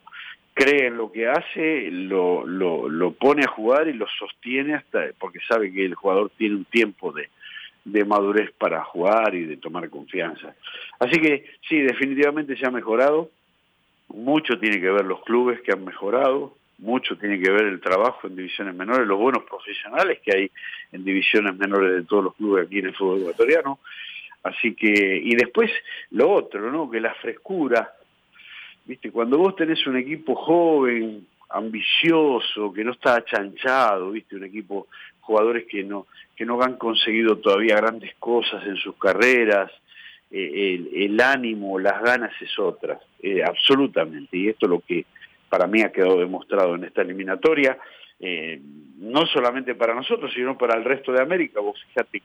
cree 0.54 0.88
en 0.88 0.96
lo 0.96 1.10
que 1.10 1.28
hace 1.28 1.90
lo, 1.90 2.46
lo, 2.46 2.88
lo 2.88 3.12
pone 3.12 3.44
a 3.44 3.50
jugar 3.50 3.88
y 3.88 3.94
lo 3.94 4.06
sostiene 4.18 4.74
hasta 4.74 5.06
porque 5.18 5.38
sabe 5.48 5.72
que 5.72 5.84
el 5.84 5.94
jugador 5.94 6.30
tiene 6.36 6.56
un 6.56 6.64
tiempo 6.64 7.12
de, 7.12 7.28
de 7.92 8.04
madurez 8.04 8.50
para 8.58 8.84
jugar 8.84 9.34
y 9.34 9.44
de 9.44 9.56
tomar 9.56 9.88
confianza. 9.88 10.54
Así 10.98 11.20
que 11.20 11.44
sí 11.68 11.80
definitivamente 11.80 12.56
se 12.56 12.66
ha 12.66 12.70
mejorado. 12.70 13.30
Mucho 14.08 14.58
tiene 14.58 14.80
que 14.80 14.90
ver 14.90 15.04
los 15.04 15.22
clubes 15.22 15.60
que 15.62 15.72
han 15.72 15.84
mejorado 15.84 16.54
mucho 16.78 17.16
tiene 17.16 17.40
que 17.40 17.50
ver 17.50 17.66
el 17.66 17.80
trabajo 17.80 18.26
en 18.26 18.36
divisiones 18.36 18.74
menores, 18.74 19.06
los 19.06 19.18
buenos 19.18 19.44
profesionales 19.44 20.20
que 20.24 20.36
hay 20.36 20.50
en 20.92 21.04
divisiones 21.04 21.56
menores 21.56 21.92
de 21.94 22.02
todos 22.04 22.24
los 22.24 22.34
clubes 22.34 22.66
aquí 22.66 22.78
en 22.78 22.86
el 22.86 22.94
fútbol 22.94 23.20
ecuatoriano. 23.20 23.80
Así 24.42 24.74
que, 24.74 25.20
y 25.22 25.34
después 25.34 25.70
lo 26.10 26.30
otro, 26.30 26.70
¿no? 26.70 26.88
Que 26.88 27.00
la 27.00 27.12
frescura, 27.14 27.92
viste, 28.86 29.10
cuando 29.10 29.38
vos 29.38 29.56
tenés 29.56 29.84
un 29.86 29.96
equipo 29.96 30.36
joven, 30.36 31.26
ambicioso, 31.50 32.72
que 32.72 32.84
no 32.84 32.92
está 32.92 33.16
achanchado, 33.16 34.10
viste, 34.12 34.36
un 34.36 34.44
equipo, 34.44 34.86
jugadores 35.20 35.66
que 35.66 35.82
no, 35.82 36.06
que 36.36 36.44
no 36.44 36.60
han 36.62 36.76
conseguido 36.76 37.38
todavía 37.38 37.76
grandes 37.76 38.14
cosas 38.18 38.64
en 38.66 38.76
sus 38.76 38.96
carreras, 38.96 39.70
eh, 40.30 40.86
el, 40.94 41.20
ánimo, 41.20 41.78
las 41.78 42.00
ganas 42.02 42.32
es 42.40 42.58
otra, 42.58 43.00
eh, 43.22 43.42
absolutamente, 43.42 44.36
y 44.36 44.48
esto 44.48 44.66
es 44.66 44.70
lo 44.70 44.80
que 44.80 45.06
para 45.48 45.66
mí 45.66 45.82
ha 45.82 45.92
quedado 45.92 46.18
demostrado 46.18 46.74
en 46.74 46.84
esta 46.84 47.02
eliminatoria, 47.02 47.78
eh, 48.20 48.60
no 48.98 49.26
solamente 49.26 49.74
para 49.74 49.94
nosotros, 49.94 50.32
sino 50.34 50.58
para 50.58 50.76
el 50.76 50.84
resto 50.84 51.12
de 51.12 51.22
América. 51.22 51.60
Vos 51.60 51.80
fíjate 51.88 52.20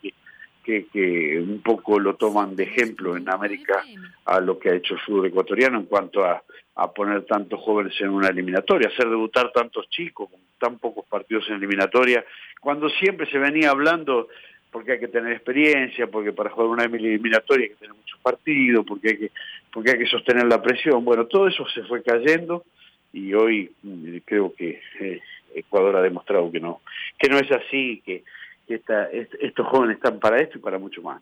que, 0.64 0.88
que, 0.92 1.40
un 1.40 1.62
poco 1.62 2.00
lo 2.00 2.16
toman 2.16 2.56
de 2.56 2.64
ejemplo 2.64 3.16
en 3.18 3.30
América 3.30 3.84
a 4.26 4.40
lo 4.40 4.58
que 4.58 4.70
ha 4.70 4.76
hecho 4.76 4.96
el 4.96 5.02
fútbol 5.02 5.28
ecuatoriano 5.28 5.78
en 5.78 5.86
cuanto 5.86 6.24
a, 6.24 6.42
a 6.76 6.92
poner 6.92 7.26
tantos 7.26 7.60
jóvenes 7.62 7.94
en 8.00 8.10
una 8.10 8.30
eliminatoria, 8.30 8.88
hacer 8.88 9.10
debutar 9.10 9.52
tantos 9.52 9.90
chicos 9.90 10.30
con 10.30 10.40
tan 10.58 10.80
pocos 10.80 11.06
partidos 11.06 11.46
en 11.50 11.56
eliminatoria, 11.56 12.24
cuando 12.62 12.90
siempre 12.90 13.30
se 13.30 13.38
venía 13.38 13.70
hablando 13.70 14.30
porque 14.72 14.94
hay 14.94 15.00
que 15.00 15.08
tener 15.08 15.34
experiencia, 15.34 16.08
porque 16.08 16.34
para 16.34 16.50
jugar 16.50 16.70
una 16.70 16.86
eliminatoria 16.86 17.66
hay 17.66 17.70
que 17.70 17.76
tener 17.76 17.96
muchos 17.96 18.20
partidos, 18.22 18.84
porque 18.88 19.10
hay 19.10 19.18
que, 19.18 19.32
porque 19.72 19.92
hay 19.92 19.98
que 20.00 20.08
sostener 20.08 20.48
la 20.48 20.62
presión. 20.62 21.06
Bueno, 21.06 21.28
todo 21.28 21.48
eso 21.48 21.66
se 21.70 21.84
fue 21.84 22.02
cayendo 22.02 22.66
y 23.14 23.34
hoy 23.36 23.72
mm, 23.84 24.18
creo 24.26 24.54
que 24.54 24.82
eh, 25.00 25.22
Ecuador 25.56 25.96
ha 25.96 26.02
demostrado 26.02 26.52
que 26.52 26.60
no 26.60 26.82
que 27.18 27.30
no 27.30 27.38
es 27.38 27.50
así 27.52 28.02
que, 28.04 28.24
estos 28.68 29.68
jóvenes 29.68 29.98
están 29.98 30.20
para 30.20 30.38
esto 30.38 30.58
y 30.58 30.62
para 30.62 30.80
mucho 30.80 31.02
más 31.02 31.22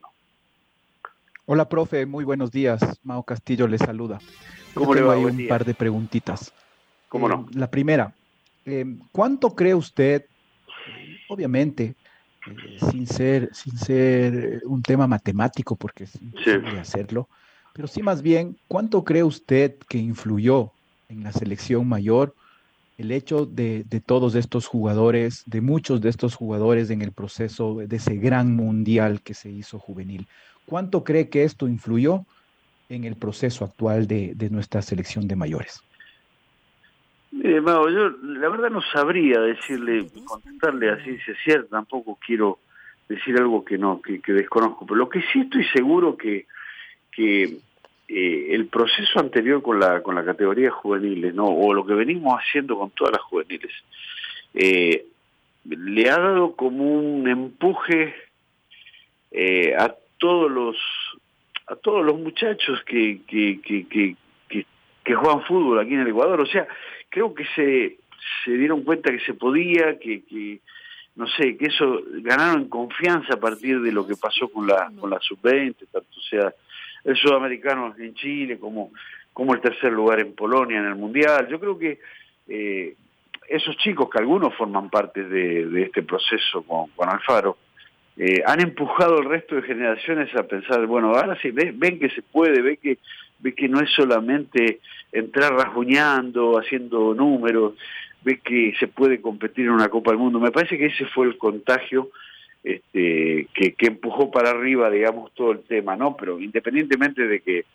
Hola 1.45 1.67
profe, 1.67 2.05
muy 2.05 2.23
buenos 2.23 2.51
días. 2.51 2.79
Mao 3.03 3.23
Castillo 3.23 3.67
le 3.67 3.77
saluda. 3.77 4.19
¿Cómo 4.73 4.93
le 4.93 5.01
va? 5.01 5.15
Hay 5.15 5.25
un 5.25 5.47
par 5.49 5.65
de 5.65 5.73
preguntitas. 5.73 6.53
¿Cómo 7.09 7.27
no? 7.27 7.47
Eh, 7.49 7.57
la 7.57 7.69
primera, 7.69 8.13
eh, 8.63 8.85
¿cuánto 9.11 9.53
cree 9.53 9.73
usted, 9.73 10.27
obviamente, 11.27 11.95
sin 12.89 13.05
ser 13.05 13.49
sin 13.53 13.75
ser 13.75 14.61
un 14.65 14.81
tema 14.81 15.07
matemático 15.07 15.75
porque 15.75 16.05
es 16.05 16.21
imposible 16.21 16.79
hacerlo, 16.79 17.27
pero 17.73 17.87
sí 17.87 18.01
más 18.01 18.21
bien, 18.21 18.55
¿cuánto 18.67 19.03
cree 19.03 19.23
usted 19.23 19.77
que 19.89 19.97
influyó 19.97 20.71
en 21.11 21.23
la 21.23 21.31
selección 21.31 21.87
mayor, 21.87 22.33
el 22.97 23.11
hecho 23.11 23.45
de, 23.45 23.83
todos 24.05 24.35
estos 24.35 24.67
jugadores, 24.67 25.43
de 25.45 25.61
muchos 25.61 26.01
de 26.01 26.09
estos 26.09 26.35
jugadores 26.35 26.89
en 26.89 27.01
el 27.01 27.11
proceso 27.11 27.75
de 27.75 27.95
ese 27.95 28.15
gran 28.15 28.55
mundial 28.55 29.21
que 29.21 29.33
se 29.33 29.49
hizo 29.49 29.79
juvenil. 29.79 30.27
¿Cuánto 30.65 31.03
cree 31.03 31.29
que 31.29 31.43
esto 31.43 31.67
influyó 31.67 32.25
en 32.89 33.03
el 33.03 33.15
proceso 33.15 33.65
actual 33.65 34.07
de, 34.07 34.49
nuestra 34.51 34.81
selección 34.81 35.27
de 35.27 35.35
mayores? 35.35 35.81
Eh, 37.43 37.61
yo 37.65 38.09
la 38.23 38.49
verdad 38.49 38.69
no 38.69 38.81
sabría 38.93 39.39
decirle, 39.39 40.07
contestarle 40.25 40.91
así 40.91 41.17
si 41.25 41.31
es 41.31 41.37
cierto, 41.43 41.69
tampoco 41.69 42.19
quiero 42.25 42.59
decir 43.07 43.37
algo 43.37 43.65
que 43.65 43.77
no, 43.77 44.01
que, 44.01 44.21
que 44.21 44.33
desconozco, 44.33 44.85
pero 44.85 44.97
lo 44.97 45.09
que 45.09 45.21
sí 45.33 45.41
estoy 45.41 45.65
seguro 45.65 46.15
que, 46.15 46.45
que 47.11 47.57
eh, 48.13 48.53
el 48.53 48.67
proceso 48.67 49.21
anterior 49.21 49.61
con 49.61 49.79
la, 49.79 50.03
con 50.03 50.15
la 50.15 50.25
categoría 50.25 50.69
juveniles, 50.69 51.33
¿no? 51.33 51.45
o 51.45 51.73
lo 51.73 51.85
que 51.85 51.93
venimos 51.93 52.37
haciendo 52.37 52.77
con 52.77 52.89
todas 52.89 53.13
las 53.13 53.21
juveniles, 53.21 53.71
eh, 54.53 55.05
le 55.63 56.09
ha 56.09 56.17
dado 56.17 56.53
como 56.57 56.83
un 56.83 57.25
empuje 57.29 58.13
eh, 59.31 59.73
a 59.77 59.95
todos 60.17 60.51
los 60.51 60.75
a 61.67 61.77
todos 61.77 62.05
los 62.05 62.19
muchachos 62.19 62.83
que, 62.85 63.21
que, 63.25 63.61
que, 63.61 63.87
que, 63.87 65.15
juegan 65.15 65.45
fútbol 65.45 65.79
aquí 65.79 65.93
en 65.93 66.01
el 66.01 66.09
Ecuador. 66.09 66.41
O 66.41 66.45
sea, 66.45 66.67
creo 67.07 67.33
que 67.33 67.45
se, 67.55 67.97
se 68.43 68.51
dieron 68.51 68.83
cuenta 68.83 69.09
que 69.09 69.21
se 69.21 69.35
podía, 69.35 69.97
que, 69.99 70.23
que 70.25 70.59
no 71.15 71.27
sé, 71.27 71.55
que 71.55 71.67
eso 71.67 72.01
ganaron 72.23 72.67
confianza 72.67 73.35
a 73.35 73.39
partir 73.39 73.79
de 73.79 73.93
lo 73.93 74.05
que 74.05 74.15
pasó 74.17 74.49
con 74.49 74.67
la, 74.67 74.91
con 74.99 75.09
la 75.09 75.19
sub-20, 75.21 75.75
tanto 75.89 76.19
sea 76.29 76.53
el 77.03 77.15
sudamericano 77.15 77.95
en 77.97 78.13
Chile, 78.13 78.57
como, 78.59 78.91
como 79.33 79.53
el 79.53 79.61
tercer 79.61 79.91
lugar 79.91 80.19
en 80.19 80.33
Polonia 80.33 80.79
en 80.79 80.85
el 80.85 80.95
Mundial. 80.95 81.47
Yo 81.47 81.59
creo 81.59 81.77
que 81.77 81.99
eh, 82.47 82.95
esos 83.47 83.75
chicos, 83.77 84.09
que 84.09 84.19
algunos 84.19 84.55
forman 84.55 84.89
parte 84.89 85.23
de, 85.23 85.83
este 85.83 86.03
proceso 86.03 86.63
con, 86.63 86.89
con 86.91 87.09
Alfaro, 87.09 87.57
eh, 88.17 88.43
han 88.45 88.61
empujado 88.61 89.17
al 89.17 89.25
resto 89.25 89.55
de 89.55 89.63
generaciones 89.63 90.33
a 90.35 90.43
pensar, 90.43 90.85
bueno, 90.85 91.09
ahora 91.09 91.37
sí, 91.41 91.51
ven, 91.51 91.79
ven 91.79 91.99
que 91.99 92.09
se 92.09 92.21
puede, 92.21 92.61
ven 92.61 92.77
que, 92.77 92.97
ven 93.39 93.55
que 93.55 93.67
no 93.67 93.79
es 93.79 93.89
solamente 93.91 94.79
entrar 95.11 95.53
rasguñando, 95.53 96.59
haciendo 96.59 97.13
números, 97.13 97.73
ve 98.23 98.39
que 98.43 98.73
se 98.79 98.87
puede 98.87 99.21
competir 99.21 99.65
en 99.65 99.71
una 99.71 99.89
Copa 99.89 100.11
del 100.11 100.19
Mundo. 100.19 100.39
Me 100.39 100.51
parece 100.51 100.77
que 100.77 100.87
ese 100.87 101.05
fue 101.05 101.25
el 101.25 101.37
contagio 101.37 102.09
este, 102.63 103.47
que, 103.53 103.75
empujó 103.79 104.31
para 104.31 104.51
arriba, 104.51 104.89
digamos, 104.89 105.33
todo 105.33 105.51
el 105.51 105.61
tema, 105.61 105.95
¿no? 105.95 106.15
Pero 106.15 106.39
independientemente 106.39 107.27
de 107.27 107.39
que 107.41 107.65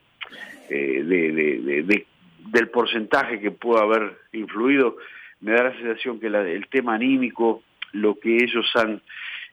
eh, 0.68 1.02
de, 1.04 2.06
del 2.50 2.68
porcentaje 2.68 3.40
que 3.40 3.50
pueda 3.50 3.82
haber 3.82 4.16
influido, 4.32 4.96
me 5.40 5.52
da 5.52 5.64
la 5.64 5.76
sensación 5.76 6.20
que 6.20 6.28
el 6.28 6.66
tema 6.68 6.94
anímico, 6.94 7.62
lo 7.92 8.18
que 8.18 8.36
ellos 8.36 8.66
han 8.74 9.02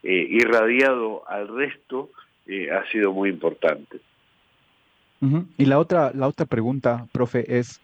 eh, 0.03 0.27
irradiado 0.29 1.23
al 1.27 1.47
resto, 1.47 2.09
eh, 2.45 2.69
ha 2.71 2.85
sido 2.91 3.13
muy 3.13 3.29
importante. 3.29 3.99
Y 5.57 5.65
la 5.65 5.79
otra, 5.79 6.11
la 6.13 6.27
otra 6.27 6.45
pregunta, 6.45 7.07
profe, 7.13 7.45
es 7.57 7.79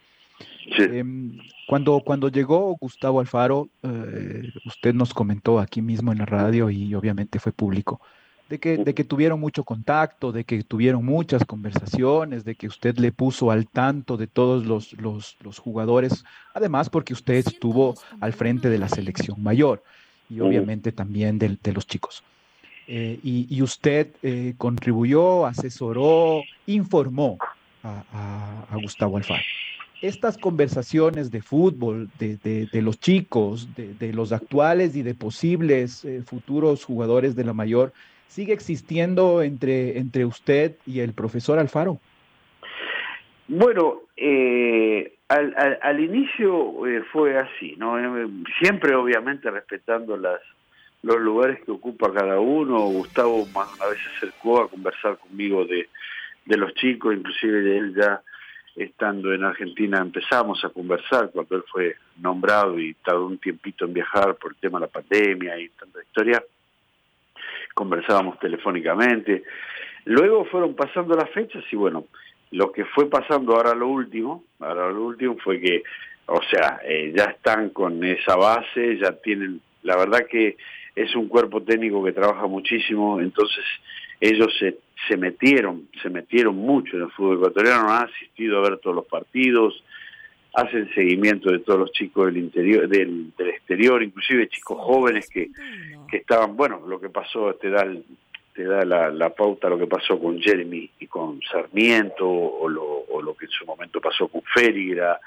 em, 0.78 1.38
cuando, 1.66 2.00
cuando 2.00 2.28
llegó 2.28 2.76
Gustavo 2.80 3.20
Alfaro, 3.20 3.68
eh, 3.82 4.50
usted 4.64 4.94
nos 4.94 5.14
comentó 5.14 5.58
aquí 5.58 5.82
mismo 5.82 6.12
en 6.12 6.18
la 6.18 6.26
radio 6.26 6.70
y 6.70 6.94
obviamente 6.94 7.38
fue 7.38 7.52
público, 7.52 8.00
de 8.48 8.58
que, 8.58 8.78
de 8.78 8.94
que 8.94 9.04
tuvieron 9.04 9.38
mucho 9.38 9.64
contacto, 9.64 10.32
de 10.32 10.44
que 10.44 10.64
tuvieron 10.64 11.04
muchas 11.04 11.44
conversaciones, 11.44 12.44
de 12.44 12.56
que 12.56 12.66
usted 12.66 12.98
le 12.98 13.12
puso 13.12 13.50
al 13.50 13.68
tanto 13.68 14.16
de 14.16 14.26
todos 14.26 14.66
los, 14.66 14.92
los, 14.94 15.36
los 15.40 15.58
jugadores, 15.58 16.24
además 16.54 16.90
porque 16.90 17.12
usted 17.12 17.34
estuvo 17.34 17.94
al 18.20 18.32
frente 18.32 18.68
de 18.68 18.78
la 18.78 18.88
selección 18.88 19.42
mayor 19.42 19.82
y 20.28 20.40
obviamente 20.40 20.92
también 20.92 21.38
de, 21.38 21.56
de 21.62 21.72
los 21.72 21.86
chicos. 21.86 22.22
Eh, 22.92 23.20
y, 23.22 23.62
usted 23.62 24.08
eh, 24.20 24.54
contribuyó, 24.58 25.46
asesoró, 25.46 26.42
informó 26.66 27.38
a, 27.84 28.66
Gustavo 28.82 29.16
Alfaro. 29.16 29.44
Estas 30.02 30.38
conversaciones 30.38 31.30
de 31.30 31.42
fútbol, 31.42 32.08
de, 32.18 32.68
los 32.82 32.98
chicos, 32.98 33.68
de, 33.76 34.12
los 34.14 34.32
actuales 34.32 34.96
y 34.96 35.02
de 35.02 35.14
posibles 35.14 36.04
eh, 36.06 36.22
futuros 36.24 36.84
jugadores 36.84 37.36
de 37.36 37.44
la 37.44 37.52
mayor, 37.52 37.92
¿sigue 38.26 38.54
existiendo 38.54 39.42
entre, 39.42 39.98
entre 39.98 40.24
usted 40.24 40.76
y 40.86 41.00
el 41.00 41.12
profesor 41.12 41.58
Alfaro? 41.58 41.98
Bueno, 43.48 44.00
al, 45.28 45.78
al, 45.82 46.00
inicio 46.00 46.74
fue 47.12 47.38
así, 47.38 47.74
¿no? 47.76 47.96
Siempre 48.58 48.94
obviamente 48.94 49.50
respetando 49.50 50.16
las, 50.16 50.40
los 51.02 51.20
lugares 51.20 51.62
que 51.64 51.72
ocupa 51.72 52.12
cada 52.12 52.40
uno. 52.40 52.78
Gustavo 52.86 53.44
más 53.54 53.68
una 53.76 53.88
vez 53.88 53.98
se 53.98 54.16
acercó 54.16 54.62
a 54.62 54.68
conversar 54.68 55.18
conmigo 55.18 55.64
de, 55.64 55.88
de 56.46 56.56
los 56.56 56.72
chicos, 56.74 57.14
inclusive 57.14 57.60
de 57.60 57.78
él 57.78 57.94
ya 57.94 58.22
estando 58.76 59.32
en 59.32 59.44
Argentina 59.44 59.98
empezamos 59.98 60.64
a 60.64 60.68
conversar 60.70 61.30
cuando 61.30 61.56
él 61.56 61.64
fue 61.70 61.96
nombrado 62.18 62.78
y 62.78 62.94
tardó 62.94 63.26
un 63.26 63.38
tiempito 63.38 63.84
en 63.84 63.94
viajar 63.94 64.36
por 64.36 64.52
el 64.52 64.58
tema 64.58 64.78
de 64.78 64.86
la 64.86 64.92
pandemia 64.92 65.58
y 65.58 65.68
tanta 65.70 66.02
historia. 66.02 66.42
Conversábamos 67.74 68.38
telefónicamente. 68.38 69.44
Luego 70.04 70.44
fueron 70.46 70.74
pasando 70.74 71.14
las 71.14 71.30
fechas 71.30 71.64
y 71.70 71.76
bueno, 71.76 72.06
lo 72.52 72.72
que 72.72 72.84
fue 72.84 73.08
pasando 73.08 73.54
ahora 73.54 73.74
lo 73.74 73.88
último, 73.88 74.44
ahora 74.60 74.90
lo 74.90 75.04
último 75.04 75.36
fue 75.42 75.60
que, 75.60 75.82
o 76.26 76.40
sea, 76.50 76.80
eh, 76.84 77.12
ya 77.14 77.24
están 77.24 77.70
con 77.70 78.02
esa 78.04 78.36
base, 78.36 78.98
ya 78.98 79.12
tienen, 79.12 79.60
la 79.82 79.96
verdad 79.96 80.26
que 80.28 80.56
es 80.96 81.14
un 81.14 81.28
cuerpo 81.28 81.62
técnico 81.62 82.02
que 82.02 82.12
trabaja 82.12 82.46
muchísimo, 82.46 83.20
entonces 83.20 83.64
ellos 84.20 84.54
se, 84.58 84.78
se 85.08 85.16
metieron, 85.16 85.88
se 86.02 86.10
metieron 86.10 86.56
mucho 86.56 86.96
en 86.96 87.04
el 87.04 87.10
fútbol 87.10 87.38
ecuatoriano, 87.38 87.90
han 87.90 88.08
asistido 88.08 88.58
a 88.58 88.68
ver 88.68 88.78
todos 88.78 88.96
los 88.96 89.06
partidos, 89.06 89.82
hacen 90.54 90.92
seguimiento 90.94 91.50
de 91.50 91.60
todos 91.60 91.80
los 91.80 91.92
chicos 91.92 92.26
del 92.26 92.36
interior, 92.36 92.88
del, 92.88 93.32
exterior, 93.38 94.02
inclusive 94.02 94.48
chicos 94.48 94.78
jóvenes 94.80 95.28
que, 95.30 95.48
que 96.10 96.18
estaban, 96.18 96.56
bueno, 96.56 96.82
lo 96.86 97.00
que 97.00 97.08
pasó 97.08 97.54
te 97.54 97.70
da 97.70 97.86
te 98.52 98.64
da 98.64 98.84
la, 98.84 99.10
la, 99.10 99.30
pauta 99.30 99.68
lo 99.68 99.78
que 99.78 99.86
pasó 99.86 100.18
con 100.18 100.40
Jeremy 100.40 100.90
y 100.98 101.06
con 101.06 101.40
Sarmiento, 101.42 102.28
o 102.28 102.68
lo, 102.68 102.82
o 102.84 103.22
lo 103.22 103.34
que 103.34 103.46
en 103.46 103.50
su 103.52 103.64
momento 103.64 104.00
pasó 104.00 104.26
con 104.26 104.42
Férigra, 104.42 105.20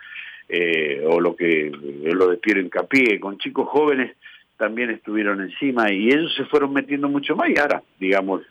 eh, 0.49 1.01
o 1.07 1.19
lo 1.21 1.35
que 1.35 1.71
lo 1.71 2.27
de 2.27 2.37
Piero 2.37 2.59
Incapié, 2.59 3.19
con 3.19 3.37
chicos 3.37 3.67
jóvenes 3.69 4.15
también 4.57 4.91
estuvieron 4.91 5.41
encima 5.41 5.91
y 5.91 6.09
ellos 6.09 6.33
se 6.35 6.45
fueron 6.45 6.73
metiendo 6.73 7.09
mucho 7.09 7.35
más 7.35 7.49
y 7.49 7.57
ahora, 7.57 7.81
digamos, 7.99 8.43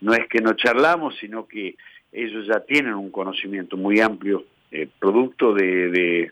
no 0.00 0.14
es 0.14 0.26
que 0.28 0.40
no 0.40 0.54
charlamos, 0.54 1.16
sino 1.18 1.46
que 1.46 1.76
ellos 2.12 2.46
ya 2.46 2.60
tienen 2.60 2.94
un 2.94 3.10
conocimiento 3.10 3.76
muy 3.76 4.00
amplio, 4.00 4.44
eh, 4.70 4.88
producto 4.98 5.54
de, 5.54 6.30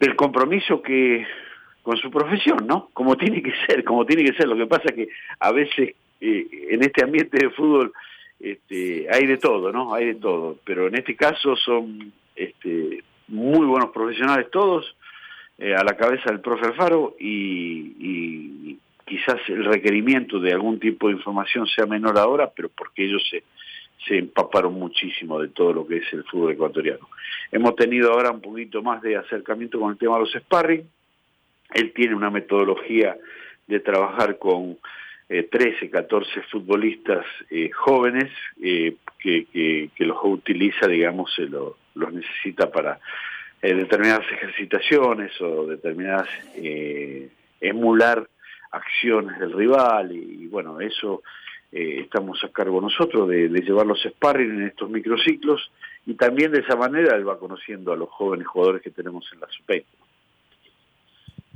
del 0.00 0.16
compromiso 0.16 0.82
que 0.82 1.26
con 1.82 1.96
su 1.96 2.10
profesión, 2.10 2.66
¿no? 2.66 2.90
Como 2.92 3.16
tiene 3.16 3.42
que 3.42 3.52
ser, 3.66 3.82
como 3.84 4.04
tiene 4.04 4.24
que 4.24 4.36
ser. 4.36 4.46
Lo 4.48 4.56
que 4.56 4.66
pasa 4.66 4.84
es 4.86 4.94
que 4.94 5.08
a 5.40 5.52
veces 5.52 5.94
eh, 6.20 6.46
en 6.70 6.82
este 6.82 7.02
ambiente 7.02 7.38
de 7.38 7.50
fútbol 7.50 7.92
este, 8.40 9.06
hay 9.10 9.26
de 9.26 9.38
todo, 9.38 9.72
¿no? 9.72 9.94
Hay 9.94 10.06
de 10.06 10.14
todo, 10.16 10.58
pero 10.64 10.88
en 10.88 10.96
este 10.96 11.16
caso 11.16 11.56
son 11.56 12.12
este, 12.36 13.02
muy 13.28 13.66
buenos 13.66 13.90
profesionales 13.90 14.50
todos, 14.50 14.94
eh, 15.58 15.74
a 15.74 15.82
la 15.82 15.96
cabeza 15.96 16.30
del 16.30 16.40
profe 16.40 16.66
Alfaro 16.66 17.16
y, 17.18 18.78
quizás 19.08 19.40
el 19.48 19.64
requerimiento 19.64 20.38
de 20.38 20.52
algún 20.52 20.78
tipo 20.78 21.08
de 21.08 21.14
información 21.14 21.66
sea 21.66 21.86
menor 21.86 22.18
ahora, 22.18 22.50
pero 22.54 22.68
porque 22.68 23.04
ellos 23.04 23.22
se, 23.30 23.42
se 24.06 24.18
empaparon 24.18 24.74
muchísimo 24.74 25.40
de 25.40 25.48
todo 25.48 25.72
lo 25.72 25.86
que 25.86 25.98
es 25.98 26.12
el 26.12 26.24
fútbol 26.24 26.52
ecuatoriano. 26.52 27.08
Hemos 27.50 27.74
tenido 27.76 28.12
ahora 28.12 28.30
un 28.30 28.40
poquito 28.40 28.82
más 28.82 29.00
de 29.02 29.16
acercamiento 29.16 29.80
con 29.80 29.92
el 29.92 29.98
tema 29.98 30.14
de 30.16 30.20
los 30.20 30.32
sparring. 30.32 30.88
Él 31.74 31.92
tiene 31.94 32.14
una 32.14 32.30
metodología 32.30 33.16
de 33.66 33.80
trabajar 33.80 34.38
con 34.38 34.78
13, 35.28 35.84
eh, 35.84 35.90
14 35.90 36.42
futbolistas 36.50 37.24
eh, 37.50 37.70
jóvenes 37.70 38.30
que, 38.58 39.46
que, 39.94 40.04
los 40.06 40.16
utiliza, 40.22 40.86
digamos, 40.86 41.34
se 41.34 41.46
los 41.46 42.12
necesita 42.12 42.70
para 42.70 42.98
eh, 43.60 43.74
determinadas 43.74 44.24
ejercitaciones 44.30 45.32
o 45.40 45.66
determinadas 45.66 46.28
eh, 46.54 47.28
emular 47.60 48.28
acciones 48.70 49.38
del 49.38 49.52
rival 49.52 50.12
y, 50.12 50.46
bueno, 50.46 50.80
eso 50.80 51.22
eh, 51.72 52.00
estamos 52.00 52.42
a 52.44 52.48
cargo 52.48 52.80
nosotros 52.80 53.28
de, 53.28 53.48
llevar 53.48 53.86
los 53.86 54.02
sparring 54.02 54.50
en 54.50 54.66
estos 54.68 54.90
microciclos 54.90 55.70
y 56.06 56.14
también 56.14 56.52
de 56.52 56.60
esa 56.60 56.76
manera 56.76 57.16
él 57.16 57.28
va 57.28 57.38
conociendo 57.38 57.92
a 57.92 57.96
los 57.96 58.08
jóvenes 58.08 58.46
jugadores 58.46 58.82
que 58.82 58.90
tenemos 58.90 59.28
en 59.32 59.40
la 59.40 59.48
sub 59.48 59.84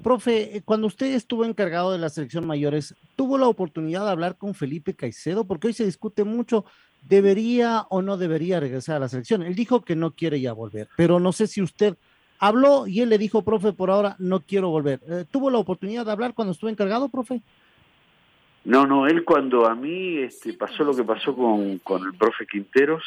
Profe, 0.02 0.62
cuando 0.64 0.88
usted 0.88 1.14
estuvo 1.14 1.44
encargado 1.44 1.92
de 1.92 1.98
la 1.98 2.08
selección 2.08 2.44
mayores, 2.44 2.96
¿tuvo 3.14 3.38
la 3.38 3.46
oportunidad 3.46 4.04
de 4.04 4.10
hablar 4.10 4.36
con 4.36 4.52
Felipe 4.52 4.94
Caicedo? 4.94 5.44
Porque 5.44 5.68
hoy 5.68 5.72
se 5.74 5.84
discute 5.84 6.24
mucho 6.24 6.64
debería 7.02 7.86
o 7.88 8.02
no 8.02 8.16
debería 8.16 8.60
regresar 8.60 8.96
a 8.96 9.00
la 9.00 9.08
selección. 9.08 9.42
Él 9.42 9.54
dijo 9.54 9.82
que 9.84 9.96
no 9.96 10.12
quiere 10.12 10.40
ya 10.40 10.52
volver, 10.52 10.88
pero 10.96 11.20
no 11.20 11.32
sé 11.32 11.46
si 11.46 11.62
usted 11.62 11.96
habló 12.42 12.88
y 12.88 13.00
él 13.00 13.08
le 13.08 13.18
dijo, 13.18 13.42
profe, 13.42 13.72
por 13.72 13.88
ahora 13.88 14.16
no 14.18 14.40
quiero 14.40 14.68
volver. 14.68 14.98
Eh, 15.08 15.24
¿Tuvo 15.30 15.48
la 15.48 15.58
oportunidad 15.58 16.04
de 16.04 16.10
hablar 16.10 16.34
cuando 16.34 16.52
estuvo 16.52 16.68
encargado, 16.68 17.08
profe? 17.08 17.40
No, 18.64 18.84
no, 18.84 19.06
él 19.06 19.24
cuando 19.24 19.66
a 19.66 19.76
mí 19.76 20.18
este, 20.18 20.52
pasó 20.54 20.82
lo 20.82 20.92
que 20.92 21.04
pasó 21.04 21.36
con, 21.36 21.78
con 21.78 22.04
el 22.04 22.14
profe 22.14 22.44
Quinteros, 22.46 23.04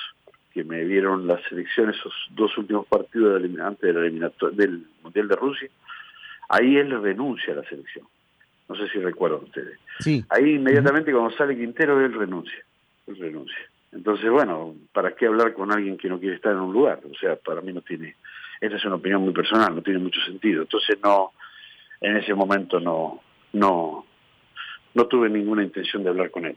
que 0.54 0.63
me 0.63 0.86
vieron 0.86 1.28
la 1.28 1.38
selección 1.50 1.89
esos 1.89 2.13
dos 2.30 2.58
últimos 2.58 2.88
partidos 2.88 3.43
antes 3.62 3.93
del 4.56 4.88
Mundial 5.04 5.28
de 5.28 5.36
Rusia, 5.36 5.69
ahí 6.48 6.78
él 6.78 7.02
renuncia 7.02 7.52
a 7.54 7.58
la 7.58 7.63
selección. 7.67 8.08
No 8.69 8.76
sé 8.76 8.88
si 8.88 9.00
recuerdan 9.00 9.43
ustedes. 9.43 9.78
Sí. 10.00 10.24
Ahí 10.30 10.56
inmediatamente 10.56 11.12
cuando 11.12 11.36
sale 11.36 11.58
Quintero, 11.58 12.04
él 12.04 12.13
renuncia. 12.13 12.63
Él 13.08 13.17
renuncia. 13.17 13.69
Entonces, 13.91 14.30
bueno, 14.30 14.76
¿para 14.93 15.13
qué 15.13 15.28
hablar 15.28 15.54
con 15.54 15.74
alguien 15.74 15.98
que 15.98 16.08
no 16.08 16.19
quiere 16.19 16.36
estar 16.36 16.54
en 16.54 16.60
un 16.60 16.74
lugar? 16.74 17.02
O 17.10 17.15
sea, 17.15 17.36
para 17.36 17.62
mí 17.62 17.74
no 17.74 17.82
tiene, 17.82 18.15
esa 18.62 18.76
es 18.76 18.86
una 18.86 18.96
opinión 18.96 19.22
muy 19.22 19.34
personal, 19.34 19.76
no 19.76 19.82
tiene 19.82 20.00
mucho 20.00 20.22
sentido. 20.22 20.63
Entonces, 20.63 20.98
no, 21.04 21.34
en 22.02 22.18
ese 22.18 22.34
momento 22.34 22.80
no, 22.80 23.22
no, 23.54 24.06
no 24.94 25.06
tuve 25.08 25.30
ninguna 25.30 25.63
intención 25.63 26.04
de 26.04 26.10
hablar 26.10 26.32
con 26.32 26.46
él. 26.46 26.56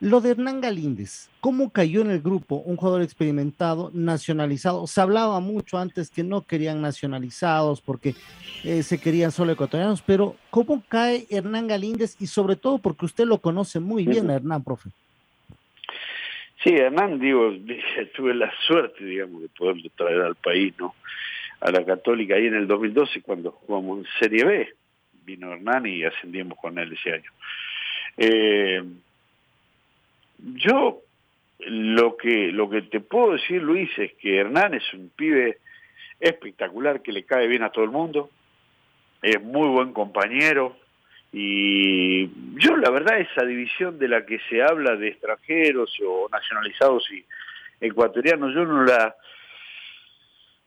Lo 0.00 0.20
de 0.20 0.30
Hernán 0.30 0.60
Galíndez, 0.60 1.28
¿cómo 1.40 1.70
cayó 1.70 2.02
en 2.02 2.12
el 2.12 2.20
grupo 2.20 2.56
un 2.56 2.76
jugador 2.76 3.02
experimentado, 3.02 3.90
nacionalizado? 3.92 4.86
Se 4.86 5.00
hablaba 5.00 5.40
mucho 5.40 5.76
antes 5.76 6.08
que 6.08 6.22
no 6.22 6.42
querían 6.42 6.80
nacionalizados 6.80 7.80
porque 7.80 8.14
eh, 8.62 8.84
se 8.84 9.00
querían 9.00 9.32
solo 9.32 9.50
ecuatorianos, 9.50 10.00
pero 10.02 10.36
¿cómo 10.50 10.84
cae 10.88 11.26
Hernán 11.30 11.66
Galíndez? 11.66 12.16
Y 12.20 12.28
sobre 12.28 12.54
todo 12.54 12.78
porque 12.78 13.06
usted 13.06 13.24
lo 13.24 13.38
conoce 13.38 13.80
muy 13.80 14.06
bien, 14.06 14.30
Hernán, 14.30 14.62
profe. 14.62 14.90
Sí, 16.62 16.70
Hernán, 16.70 17.18
digo, 17.18 17.52
tuve 18.14 18.34
la 18.34 18.52
suerte, 18.66 19.04
digamos, 19.04 19.42
de 19.42 19.48
poder 19.48 19.76
traer 19.96 20.20
al 20.20 20.34
país, 20.36 20.74
¿no? 20.78 20.94
A 21.60 21.70
la 21.70 21.84
Católica 21.84 22.34
ahí 22.34 22.46
en 22.46 22.54
el 22.54 22.66
2012 22.66 23.22
cuando 23.22 23.52
jugamos 23.52 23.98
en 23.98 24.06
Serie 24.18 24.44
B. 24.44 24.74
Vino 25.24 25.52
Hernán 25.52 25.86
y 25.86 26.04
ascendimos 26.04 26.58
con 26.58 26.78
él 26.78 26.92
ese 26.92 27.12
año. 27.12 27.30
Eh, 28.16 28.82
yo 30.38 31.00
lo 31.58 32.16
que 32.16 32.52
lo 32.52 32.70
que 32.70 32.82
te 32.82 33.00
puedo 33.00 33.32
decir, 33.32 33.62
Luis, 33.62 33.90
es 33.98 34.14
que 34.14 34.38
Hernán 34.38 34.74
es 34.74 34.92
un 34.94 35.10
pibe 35.10 35.58
espectacular 36.20 37.02
que 37.02 37.12
le 37.12 37.24
cae 37.24 37.46
bien 37.46 37.62
a 37.62 37.70
todo 37.70 37.84
el 37.84 37.90
mundo, 37.90 38.30
es 39.22 39.40
muy 39.42 39.68
buen 39.68 39.92
compañero 39.92 40.76
y 41.32 42.26
yo 42.56 42.76
la 42.76 42.90
verdad 42.90 43.18
esa 43.18 43.44
división 43.44 43.98
de 43.98 44.08
la 44.08 44.24
que 44.24 44.38
se 44.48 44.62
habla 44.62 44.96
de 44.96 45.08
extranjeros 45.08 45.94
o 46.06 46.28
nacionalizados 46.30 47.10
y 47.12 47.24
ecuatorianos, 47.80 48.54
yo 48.54 48.64
no 48.64 48.84
la, 48.84 49.14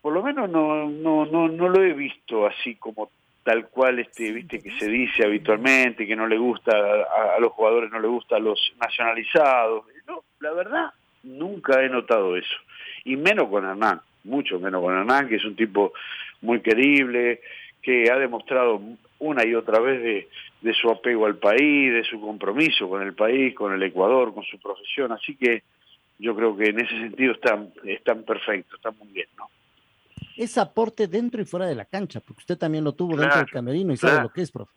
por 0.01 0.13
lo 0.13 0.23
menos 0.23 0.49
no, 0.49 0.87
no, 0.87 1.25
no, 1.25 1.47
no 1.47 1.69
lo 1.69 1.83
he 1.83 1.93
visto 1.93 2.45
así 2.45 2.75
como 2.75 3.09
tal 3.43 3.67
cual 3.69 3.99
este 3.99 4.31
viste 4.31 4.61
que 4.61 4.71
se 4.71 4.87
dice 4.87 5.25
habitualmente 5.25 6.05
que 6.05 6.15
no 6.15 6.27
le 6.27 6.37
gusta 6.37 6.71
a, 6.71 7.39
los 7.39 7.51
jugadores 7.53 7.91
no 7.91 7.99
le 7.99 8.07
gusta 8.07 8.35
a 8.35 8.39
los 8.39 8.73
nacionalizados. 8.79 9.85
No 10.07 10.23
la 10.39 10.51
verdad 10.51 10.93
nunca 11.23 11.83
he 11.83 11.89
notado 11.89 12.35
eso. 12.37 12.55
Y 13.03 13.15
menos 13.15 13.49
con 13.49 13.65
Hernán 13.65 14.01
mucho 14.23 14.59
menos 14.59 14.81
con 14.81 14.95
Hernán 14.95 15.27
que 15.27 15.35
es 15.35 15.45
un 15.45 15.55
tipo 15.55 15.93
muy 16.41 16.61
querible 16.61 17.41
que 17.81 18.11
ha 18.11 18.17
demostrado 18.17 18.79
una 19.19 19.45
y 19.45 19.55
otra 19.55 19.79
vez 19.79 20.01
de, 20.01 20.29
de 20.61 20.73
su 20.73 20.89
apego 20.89 21.25
al 21.25 21.37
país 21.37 21.93
de 21.93 22.03
su 22.03 22.19
compromiso 22.19 22.89
con 22.89 23.01
el 23.01 23.13
país 23.13 23.55
con 23.55 23.73
el 23.73 23.83
Ecuador 23.83 24.33
con 24.33 24.43
su 24.43 24.59
profesión 24.59 25.11
así 25.11 25.35
que 25.35 25.63
yo 26.19 26.35
creo 26.35 26.55
que 26.55 26.65
en 26.65 26.79
ese 26.79 26.95
sentido 26.99 27.33
están 27.33 27.71
están 27.83 28.23
perfectos 28.23 28.75
están 28.75 28.97
muy 28.97 29.07
bien 29.09 29.27
no 29.37 29.47
es 30.37 30.57
aporte 30.57 31.07
dentro 31.07 31.41
y 31.41 31.45
fuera 31.45 31.65
de 31.65 31.75
la 31.75 31.85
cancha, 31.85 32.19
porque 32.19 32.39
usted 32.39 32.57
también 32.57 32.83
lo 32.83 32.93
tuvo 32.93 33.15
dentro 33.15 33.37
del 33.37 33.49
camerino 33.49 33.93
y 33.93 33.97
sabe 33.97 34.23
lo 34.23 34.29
que 34.29 34.41
es, 34.41 34.51
profe. 34.51 34.71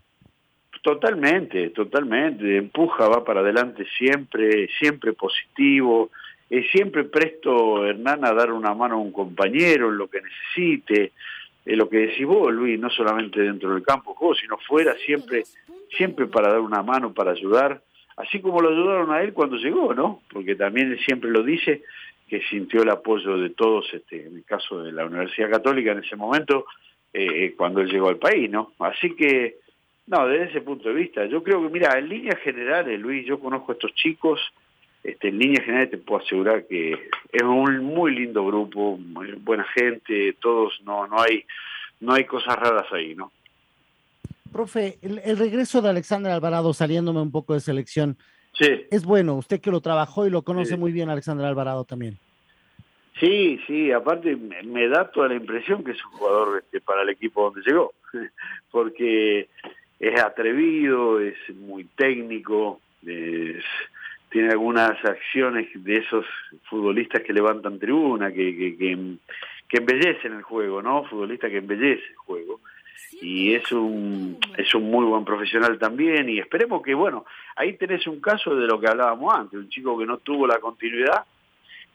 Totalmente, 0.83 1.70
totalmente. 1.70 2.59
Empuja, 2.59 3.09
va 3.09 3.25
para 3.25 3.40
adelante 3.40 3.87
siempre, 3.97 4.68
siempre 4.79 5.14
positivo. 5.14 6.11
Es 6.51 6.70
siempre 6.70 7.05
presto, 7.05 7.87
Hernán, 7.87 8.25
a 8.25 8.35
dar 8.35 8.53
una 8.53 8.75
mano 8.75 8.97
a 8.97 8.99
un 8.99 9.12
compañero 9.12 9.88
en 9.88 9.97
lo 9.97 10.09
que 10.09 10.20
necesite. 10.20 11.12
Eh, 11.64 11.77
lo 11.77 11.88
que 11.88 11.98
decís 11.98 12.27
vos, 12.27 12.53
Luis, 12.53 12.79
no 12.79 12.90
solamente 12.90 13.40
dentro 13.40 13.72
del 13.72 13.83
campo, 13.83 14.14
sino 14.35 14.59
fuera, 14.59 14.94
siempre, 15.05 15.44
siempre 15.96 16.27
para 16.27 16.50
dar 16.50 16.61
una 16.61 16.83
mano, 16.83 17.12
para 17.12 17.33
ayudar. 17.33 17.83
Así 18.16 18.40
como 18.40 18.61
lo 18.61 18.68
ayudaron 18.68 19.11
a 19.11 19.22
él 19.22 19.33
cuando 19.33 19.57
llegó, 19.57 19.92
¿no? 19.94 20.20
Porque 20.33 20.55
también 20.55 20.92
él 20.92 20.98
siempre 21.05 21.31
lo 21.31 21.42
dice, 21.42 21.83
que 22.29 22.40
sintió 22.42 22.83
el 22.83 22.90
apoyo 22.90 23.37
de 23.37 23.50
todos, 23.50 23.92
este, 23.92 24.27
en 24.27 24.37
el 24.37 24.44
caso 24.44 24.83
de 24.83 24.92
la 24.92 25.05
Universidad 25.05 25.50
Católica 25.50 25.92
en 25.92 25.98
ese 25.98 26.16
momento, 26.16 26.66
eh, 27.12 27.55
cuando 27.57 27.81
él 27.81 27.90
llegó 27.90 28.09
al 28.09 28.16
país, 28.16 28.50
¿no? 28.50 28.72
Así 28.79 29.14
que, 29.14 29.57
no, 30.07 30.27
desde 30.27 30.50
ese 30.50 30.61
punto 30.61 30.88
de 30.88 30.94
vista, 30.94 31.27
yo 31.27 31.42
creo 31.42 31.62
que, 31.62 31.68
mira, 31.68 31.98
en 31.98 32.09
líneas 32.09 32.38
generales, 32.40 32.98
Luis, 33.00 33.27
yo 33.27 33.38
conozco 33.40 33.72
a 33.72 33.74
estos 33.74 33.94
chicos, 33.94 34.40
este, 35.05 35.29
en 35.29 35.38
líneas 35.38 35.64
generales 35.64 35.90
te 35.90 35.99
puedo 35.99 36.25
asegurar 36.25 36.67
que 36.67 36.93
es 37.31 37.43
un 37.43 37.85
muy 37.85 38.14
lindo 38.14 38.45
grupo, 38.47 38.99
buena 39.40 39.64
gente, 39.64 40.35
todos, 40.40 40.81
no, 40.85 41.07
no 41.07 41.21
hay, 41.21 41.45
no 42.01 42.14
hay 42.14 42.25
cosas 42.25 42.57
raras 42.57 42.90
ahí, 42.90 43.14
¿no? 43.14 43.31
Profe, 44.51 44.99
el, 45.03 45.37
regreso 45.37 45.83
de 45.83 45.90
Alexander 45.90 46.33
Alvarado 46.33 46.73
saliéndome 46.73 47.21
un 47.21 47.31
poco 47.31 47.55
de 47.55 47.61
selección, 47.61 48.17
Sí. 48.57 48.87
Es 48.93 49.05
bueno, 49.05 49.35
usted 49.35 49.61
que 49.61 49.73
lo 49.73 49.81
trabajó 49.81 50.29
y 50.29 50.31
lo 50.31 50.43
conoce 50.43 50.77
muy 50.77 50.93
bien, 50.93 51.11
Alexander 51.11 51.45
Alvarado 51.45 51.83
también. 51.83 52.17
Sí, 53.19 53.61
sí, 53.67 53.90
aparte 53.90 54.37
me 54.37 54.87
da 54.87 55.11
toda 55.11 55.27
la 55.27 55.35
impresión 55.35 55.83
que 55.83 55.90
es 55.90 56.05
un 56.05 56.12
jugador 56.12 56.62
este, 56.62 56.81
para 56.81 57.03
el 57.03 57.09
equipo 57.09 57.43
donde 57.43 57.62
llegó, 57.62 57.95
porque 58.71 59.49
es 59.99 60.21
atrevido, 60.21 61.19
es 61.19 61.35
muy 61.53 61.83
técnico, 61.97 62.81
tiene 64.35 64.51
algunas 64.51 64.92
acciones 65.05 65.68
de 65.75 65.99
esos 65.99 66.27
futbolistas 66.64 67.23
que 67.23 67.33
levantan 67.33 67.79
tribuna, 67.79 68.33
que, 68.33 68.77
que, 68.77 69.79
embellecen 69.79 70.33
el 70.33 70.42
juego, 70.42 70.83
¿no? 70.83 71.05
Futbolista 71.05 71.49
que 71.49 71.59
embellece 71.59 72.03
el 72.11 72.16
juego 72.16 72.61
y 73.23 73.55
es 73.55 73.70
un, 73.70 74.37
es 74.57 74.75
un 74.75 74.90
muy 74.90 75.05
buen 75.05 75.25
profesional 75.25 75.79
también 75.79 76.29
y 76.29 76.40
esperemos 76.40 76.83
que, 76.83 76.94
bueno, 76.94 77.25
ahí 77.55 77.75
tenés 77.75 78.09
un 78.09 78.20
caso 78.20 78.57
de 78.57 78.66
lo 78.66 78.81
que 78.81 78.88
hablábamos 78.88 79.33
antes, 79.33 79.57
un 79.57 79.68
chico 79.68 79.97
que 79.97 80.05
no 80.05 80.18
tuvo 80.18 80.49
la 80.49 80.59
continuidad, 80.59 81.23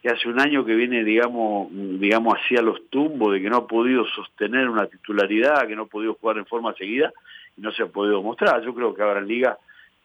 que 0.01 0.07
hace 0.07 0.29
un 0.29 0.39
año 0.39 0.63
que 0.63 0.75
viene, 0.75 1.03
digamos, 1.03 1.67
digamos 1.73 2.35
hacia 2.35 2.61
los 2.61 2.89
tumbos, 2.89 3.33
de 3.33 3.41
que 3.41 3.49
no 3.49 3.57
ha 3.57 3.67
podido 3.67 4.05
sostener 4.05 4.69
una 4.69 4.87
titularidad, 4.87 5.67
que 5.67 5.75
no 5.75 5.83
ha 5.83 5.87
podido 5.87 6.13
jugar 6.13 6.37
en 6.37 6.45
forma 6.45 6.73
seguida 6.75 7.11
y 7.57 7.59
no 7.59 7.73
se 7.73 7.83
ha 7.83 7.87
podido 7.87 8.23
mostrar. 8.23 8.61
Yo 8.63 8.73
creo 8.73 8.93
que 8.93 9.01
ahora 9.01 9.19
en 9.19 9.27
Liga 9.27 9.57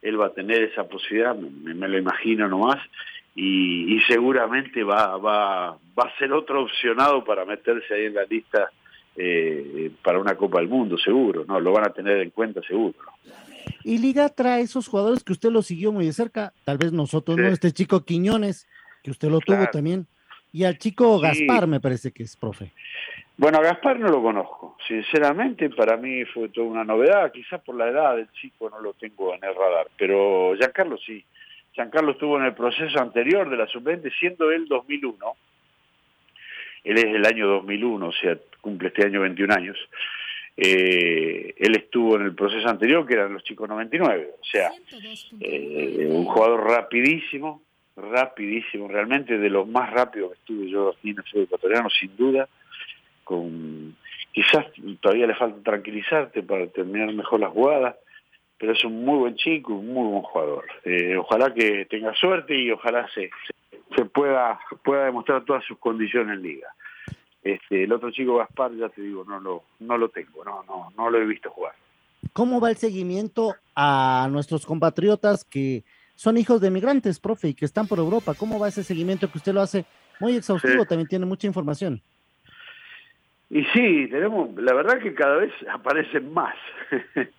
él 0.05 0.21
va 0.21 0.27
a 0.27 0.33
tener 0.33 0.63
esa 0.63 0.87
posibilidad, 0.87 1.35
me, 1.35 1.87
lo 1.87 1.97
imagino 1.97 2.47
nomás, 2.47 2.77
y, 3.35 3.95
y 3.95 4.01
seguramente 4.01 4.83
va, 4.83 5.17
va, 5.17 5.71
va 5.71 6.03
a 6.03 6.17
ser 6.17 6.31
otro 6.31 6.63
opcionado 6.63 7.23
para 7.23 7.43
meterse 7.43 7.93
ahí 7.93 8.05
en 8.05 8.13
la 8.13 8.23
lista 8.23 8.69
eh, 9.17 9.91
para 10.03 10.19
una 10.19 10.35
Copa 10.35 10.59
del 10.59 10.69
Mundo, 10.69 10.97
seguro, 10.97 11.43
¿no? 11.47 11.59
Lo 11.59 11.71
van 11.71 11.87
a 11.87 11.93
tener 11.93 12.19
en 12.19 12.29
cuenta, 12.29 12.61
seguro. 12.61 12.97
Y 13.83 13.97
Liga 13.97 14.29
trae 14.29 14.61
esos 14.61 14.87
jugadores 14.87 15.23
que 15.23 15.33
usted 15.33 15.51
lo 15.51 15.61
siguió 15.61 15.91
muy 15.91 16.05
de 16.05 16.13
cerca, 16.13 16.53
tal 16.63 16.77
vez 16.77 16.91
nosotros 16.91 17.37
no, 17.37 17.47
este 17.47 17.71
chico 17.71 18.05
Quiñones, 18.05 18.67
que 19.03 19.11
usted 19.11 19.29
lo 19.29 19.39
tuvo 19.39 19.65
también, 19.71 20.07
y 20.51 20.63
al 20.63 20.77
chico 20.77 21.19
Gaspar 21.19 21.67
me 21.67 21.79
parece 21.79 22.11
que 22.11 22.23
es 22.23 22.35
profe. 22.37 22.73
Bueno, 23.37 23.57
a 23.57 23.61
Gaspar 23.61 23.99
no 23.99 24.07
lo 24.07 24.21
conozco, 24.21 24.77
sinceramente 24.87 25.69
para 25.69 25.97
mí 25.97 26.23
fue 26.25 26.49
toda 26.49 26.67
una 26.67 26.85
novedad, 26.85 27.31
quizás 27.33 27.61
por 27.61 27.75
la 27.75 27.89
edad 27.89 28.15
del 28.15 28.31
chico 28.31 28.69
no 28.69 28.79
lo 28.79 28.93
tengo 28.93 29.33
en 29.33 29.43
el 29.43 29.53
radar, 29.53 29.87
pero 29.97 30.53
Giancarlo 30.55 30.97
sí. 30.97 31.23
Giancarlo 31.73 32.11
estuvo 32.11 32.37
en 32.37 32.45
el 32.45 32.53
proceso 32.53 32.97
anterior 33.01 33.49
de 33.49 33.57
la 33.57 33.67
sub-20, 33.67 34.09
siendo 34.17 34.49
él 34.51 34.67
2001, 34.69 35.35
él 36.85 36.97
es 36.97 37.11
del 37.11 37.25
año 37.25 37.47
2001, 37.47 38.07
o 38.07 38.13
sea, 38.13 38.37
cumple 38.61 38.87
este 38.87 39.05
año 39.05 39.19
21 39.21 39.53
años. 39.53 39.77
Eh, 40.55 41.53
él 41.57 41.75
estuvo 41.75 42.15
en 42.15 42.21
el 42.21 42.35
proceso 42.35 42.69
anterior, 42.69 43.05
que 43.05 43.15
eran 43.15 43.33
los 43.33 43.43
chicos 43.43 43.67
99, 43.67 44.29
o 44.39 44.45
sea, 44.45 44.71
eh, 45.41 46.07
un 46.09 46.23
jugador 46.23 46.63
rapidísimo, 46.69 47.61
rapidísimo, 47.97 48.87
realmente 48.87 49.37
de 49.37 49.49
los 49.49 49.67
más 49.67 49.91
rápidos 49.91 50.31
que 50.31 50.37
estuve 50.39 50.69
yo 50.69 50.95
en 51.03 51.17
el 51.17 51.23
fútbol 51.23 51.91
sin 51.99 52.15
duda, 52.15 52.47
con 53.25 53.97
quizás 54.31 54.65
todavía 55.01 55.27
le 55.27 55.35
falta 55.35 55.61
tranquilizarte 55.63 56.43
para 56.43 56.67
terminar 56.67 57.13
mejor 57.13 57.41
las 57.41 57.51
jugadas, 57.51 57.95
pero 58.57 58.71
es 58.71 58.83
un 58.85 59.03
muy 59.03 59.17
buen 59.19 59.35
chico, 59.35 59.73
un 59.73 59.93
muy 59.93 60.09
buen 60.09 60.21
jugador. 60.21 60.65
Eh, 60.85 61.17
ojalá 61.17 61.53
que 61.53 61.85
tenga 61.85 62.13
suerte 62.15 62.55
y 62.55 62.71
ojalá 62.71 63.07
se, 63.13 63.29
se 63.95 64.05
pueda, 64.05 64.59
pueda 64.83 65.05
demostrar 65.05 65.43
todas 65.43 65.65
sus 65.65 65.77
condiciones 65.79 66.37
en 66.37 66.43
liga. 66.43 66.67
Este, 67.43 67.83
el 67.83 67.91
otro 67.91 68.11
chico 68.11 68.37
Gaspar, 68.37 68.73
ya 68.75 68.89
te 68.89 69.01
digo, 69.01 69.23
no 69.25 69.39
lo, 69.39 69.63
no 69.79 69.97
lo 69.97 70.09
tengo, 70.09 70.43
no, 70.43 70.63
no, 70.63 70.91
no 70.97 71.09
lo 71.09 71.21
he 71.21 71.25
visto 71.25 71.49
jugar. 71.49 71.73
¿Cómo 72.33 72.59
va 72.59 72.69
el 72.69 72.77
seguimiento 72.77 73.55
a 73.75 74.27
nuestros 74.31 74.65
compatriotas 74.65 75.45
que 75.45 75.83
son 76.15 76.37
hijos 76.37 76.59
de 76.59 76.71
migrantes, 76.71 77.19
profe, 77.19 77.49
y 77.49 77.53
que 77.53 77.65
están 77.65 77.87
por 77.87 77.99
Europa? 77.99 78.33
¿Cómo 78.33 78.59
va 78.59 78.67
ese 78.67 78.83
seguimiento 78.83 79.31
que 79.31 79.37
usted 79.37 79.53
lo 79.53 79.61
hace 79.61 79.85
muy 80.19 80.35
exhaustivo? 80.35 80.85
También 80.85 81.07
tiene 81.07 81.25
mucha 81.25 81.47
información. 81.47 82.01
Y 83.49 83.63
sí, 83.65 84.07
tenemos, 84.09 84.55
la 84.55 84.73
verdad 84.73 84.99
que 84.99 85.13
cada 85.13 85.37
vez 85.37 85.51
aparecen 85.71 86.33
más. 86.33 86.55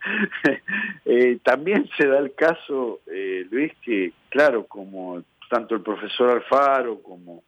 Eh, 1.09 1.39
también 1.45 1.89
se 1.97 2.05
da 2.09 2.19
el 2.19 2.35
caso, 2.35 3.01
eh, 3.07 3.47
Luis, 3.49 3.73
que 3.81 4.13
claro, 4.29 4.67
como 4.67 5.23
tanto 5.49 5.77
el 5.77 5.83
profesor 5.83 6.31
Alfaro 6.31 7.01
como, 7.01 7.45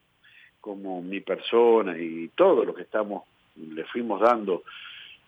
como 0.61 1.03
mi 1.03 1.21
persona 1.21 1.99
y 1.99 2.29
todo 2.37 2.64
lo 2.64 2.73
que 2.73 2.83
estamos, 2.83 3.25
le 3.57 3.85
fuimos 3.85 4.21
dando 4.21 4.62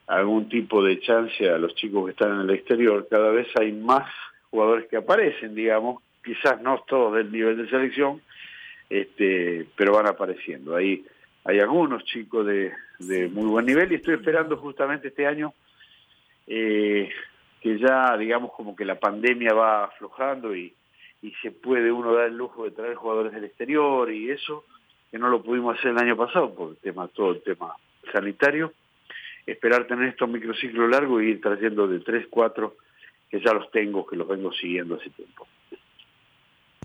algún 0.06 0.48
tipo 0.48 0.82
de 0.82 1.00
chance 1.00 1.48
a 1.48 1.58
los 1.58 1.74
chicos 1.74 2.04
que 2.04 2.12
están 2.12 2.34
en 2.34 2.40
el 2.42 2.50
exterior, 2.50 3.06
cada 3.10 3.30
vez 3.30 3.48
hay 3.58 3.72
más 3.72 4.08
jugadores 4.50 4.86
que 4.88 4.96
aparecen, 4.96 5.54
digamos, 5.54 6.02
quizás 6.24 6.60
no 6.62 6.84
todos 6.86 7.14
del 7.14 7.32
nivel 7.32 7.56
de 7.56 7.68
selección, 7.68 8.20
este, 8.88 9.66
pero 9.76 9.92
van 9.92 10.06
apareciendo. 10.06 10.76
Ahí 10.76 11.04
hay 11.44 11.58
algunos 11.58 12.04
chicos 12.04 12.46
de, 12.46 12.72
de 12.98 13.28
muy 13.28 13.46
buen 13.46 13.66
nivel 13.66 13.90
y 13.92 13.96
estoy 13.96 14.14
esperando 14.14 14.56
justamente 14.56 15.08
este 15.08 15.26
año 15.26 15.54
eh, 16.46 17.10
que 17.60 17.78
ya, 17.78 18.16
digamos, 18.16 18.52
como 18.52 18.74
que 18.74 18.84
la 18.84 18.98
pandemia 18.98 19.52
va 19.52 19.84
aflojando 19.84 20.54
y, 20.54 20.74
y 21.22 21.32
se 21.42 21.50
puede 21.50 21.92
uno 21.92 22.14
dar 22.14 22.26
el 22.26 22.36
lujo 22.36 22.64
de 22.64 22.70
traer 22.70 22.94
jugadores 22.94 23.32
del 23.32 23.44
exterior 23.44 24.10
y 24.10 24.30
eso, 24.30 24.64
que 25.10 25.18
no 25.18 25.28
lo 25.28 25.42
pudimos 25.42 25.78
hacer 25.78 25.92
el 25.92 25.98
año 25.98 26.16
pasado 26.16 26.54
por 26.54 26.70
el 26.70 26.76
tema, 26.76 27.08
todo 27.08 27.32
el 27.32 27.42
tema 27.42 27.74
sanitario, 28.12 28.72
esperar 29.46 29.86
tener 29.86 30.08
estos 30.08 30.28
microciclos 30.28 30.90
largos 30.90 31.22
y 31.22 31.26
ir 31.26 31.40
trayendo 31.40 31.86
de 31.86 32.00
3, 32.00 32.26
4, 32.30 32.76
que 33.30 33.40
ya 33.40 33.52
los 33.52 33.70
tengo, 33.70 34.06
que 34.06 34.16
los 34.16 34.26
vengo 34.26 34.52
siguiendo 34.52 34.96
hace 34.96 35.10
tiempo. 35.10 35.46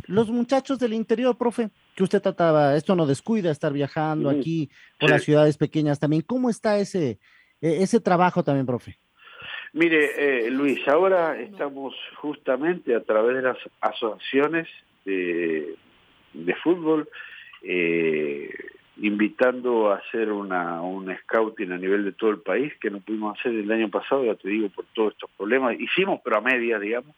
Los 0.08 0.30
muchachos 0.30 0.78
del 0.78 0.94
interior, 0.94 1.38
profe, 1.38 1.70
que 1.96 2.04
usted 2.04 2.22
trataba, 2.22 2.76
esto 2.76 2.96
no 2.96 3.06
descuida, 3.06 3.50
estar 3.50 3.72
viajando 3.72 4.30
aquí 4.30 4.70
por 5.00 5.10
las 5.10 5.24
ciudades 5.24 5.58
pequeñas 5.58 6.00
también, 6.00 6.24
¿cómo 6.24 6.50
está 6.50 6.78
ese, 6.78 7.20
e, 7.62 7.84
ese 7.84 8.02
trabajo 8.02 8.44
también, 8.44 8.66
profe? 8.66 8.98
Mire, 9.74 10.46
eh, 10.46 10.52
Luis, 10.52 10.86
ahora 10.88 11.40
estamos 11.40 11.96
justamente 12.18 12.96
a 12.96 13.02
través 13.02 13.38
de 13.38 13.42
las 13.42 13.58
asociaciones 13.82 14.68
de, 15.06 15.76
fútbol, 16.64 17.08
eh, 17.62 18.50
invitando 18.98 19.92
a 19.92 19.98
hacer 19.98 20.32
una, 20.32 20.82
un 20.82 21.14
scouting 21.24 21.72
a 21.72 21.78
nivel 21.78 22.06
de 22.06 22.14
todo 22.14 22.30
el 22.30 22.40
país, 22.40 22.74
que 22.80 22.90
no 22.90 23.00
pudimos 23.00 23.38
hacer 23.38 23.54
el 23.54 23.72
año 23.72 23.90
pasado, 23.90 24.24
ya 24.24 24.36
te 24.36 24.50
digo, 24.50 24.70
por 24.70 24.86
todos 24.94 25.14
estos 25.14 25.30
problemas. 25.38 25.80
Hicimos, 25.80 26.22
pero 26.24 26.38
a 26.38 26.42
medias, 26.42 26.80
digamos, 26.80 27.16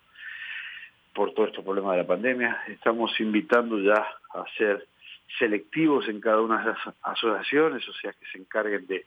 por 1.18 1.34
todos 1.34 1.50
estos 1.50 1.66
problemas 1.66 1.94
de 1.94 2.04
la 2.04 2.08
pandemia. 2.08 2.62
Estamos 2.68 3.20
invitando 3.20 3.80
ya 3.80 4.06
a 4.36 4.46
ser 4.56 4.86
selectivos 5.40 6.08
en 6.08 6.22
cada 6.22 6.40
una 6.42 6.60
de 6.60 6.66
las 6.68 6.96
asociaciones, 7.02 7.90
o 7.90 7.94
sea, 7.94 8.14
que 8.14 8.28
se 8.32 8.38
encarguen 8.38 8.86
de 8.86 9.04